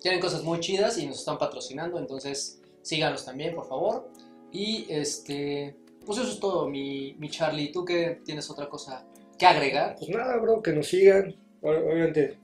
Tienen 0.00 0.20
cosas 0.20 0.42
muy 0.42 0.58
chidas 0.60 0.98
y 0.98 1.06
nos 1.06 1.18
están 1.20 1.38
patrocinando, 1.38 1.98
entonces 1.98 2.60
síganos 2.82 3.24
también, 3.24 3.54
por 3.54 3.66
favor. 3.68 4.08
Y 4.50 4.86
este, 4.88 5.76
pues 6.04 6.18
eso 6.18 6.30
es 6.32 6.40
todo, 6.40 6.68
mi, 6.68 7.14
mi 7.18 7.30
Charlie. 7.30 7.70
¿Tú 7.72 7.84
qué 7.84 8.20
tienes 8.24 8.50
otra 8.50 8.68
cosa 8.68 9.04
que 9.38 9.46
agregar? 9.46 9.94
Pues 9.98 10.10
nada, 10.10 10.36
bro, 10.38 10.60
que 10.60 10.72
nos 10.72 10.88
sigan. 10.88 11.34
Ob- 11.62 11.84
Obviamente, 11.86 12.36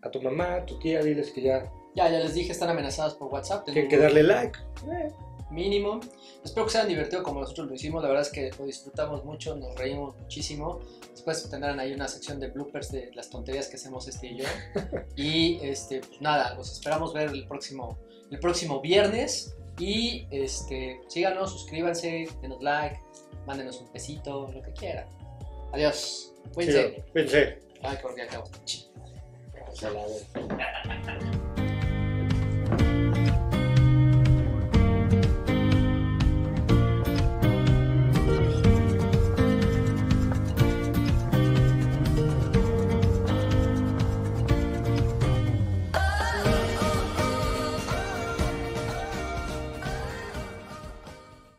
a 0.00 0.10
tu 0.10 0.22
mamá, 0.22 0.54
a 0.56 0.66
tu 0.66 0.78
tía, 0.78 1.02
diles 1.02 1.30
que 1.30 1.42
ya 1.42 1.70
Ya, 1.94 2.10
ya 2.10 2.18
les 2.18 2.34
dije, 2.34 2.52
están 2.52 2.70
amenazadas 2.70 3.14
por 3.14 3.32
WhatsApp. 3.32 3.64
tengo 3.64 3.88
que 3.88 3.98
darle 3.98 4.22
like. 4.22 4.58
Eh, 4.90 5.12
Mínimo. 5.50 6.00
Espero 6.44 6.66
que 6.66 6.72
se 6.72 6.78
hayan 6.78 6.88
divertido 6.88 7.22
como 7.22 7.40
nosotros 7.40 7.68
lo 7.68 7.74
hicimos. 7.74 8.02
La 8.02 8.08
verdad 8.08 8.22
es 8.26 8.30
que 8.30 8.50
lo 8.58 8.66
disfrutamos 8.66 9.24
mucho, 9.24 9.56
nos 9.56 9.74
reímos 9.76 10.16
muchísimo. 10.18 10.80
Después 11.10 11.48
tendrán 11.48 11.80
ahí 11.80 11.92
una 11.92 12.06
sección 12.06 12.38
de 12.38 12.48
bloopers 12.48 12.92
de 12.92 13.10
las 13.14 13.30
tonterías 13.30 13.68
que 13.68 13.76
hacemos 13.76 14.06
este 14.08 14.28
y 14.28 14.36
yo. 14.38 14.44
Y 15.16 15.58
este, 15.62 16.00
pues 16.00 16.20
nada, 16.20 16.54
los 16.54 16.70
esperamos 16.72 17.12
ver 17.14 17.30
el 17.30 17.46
próximo, 17.46 17.98
el 18.30 18.38
próximo 18.38 18.80
viernes. 18.80 19.54
Y 19.78 20.26
este, 20.30 21.00
síganos, 21.08 21.52
suscríbanse, 21.52 22.28
denos 22.42 22.62
like, 22.62 23.00
mándenos 23.46 23.80
un 23.80 23.92
besito, 23.92 24.50
lo 24.52 24.62
que 24.62 24.72
quieran. 24.72 25.06
Adiós. 25.72 26.34
Cuídense. 26.54 26.94
sí, 26.96 27.02
Cuídense. 27.12 27.58
Ay, 27.82 27.98
porque 28.02 28.26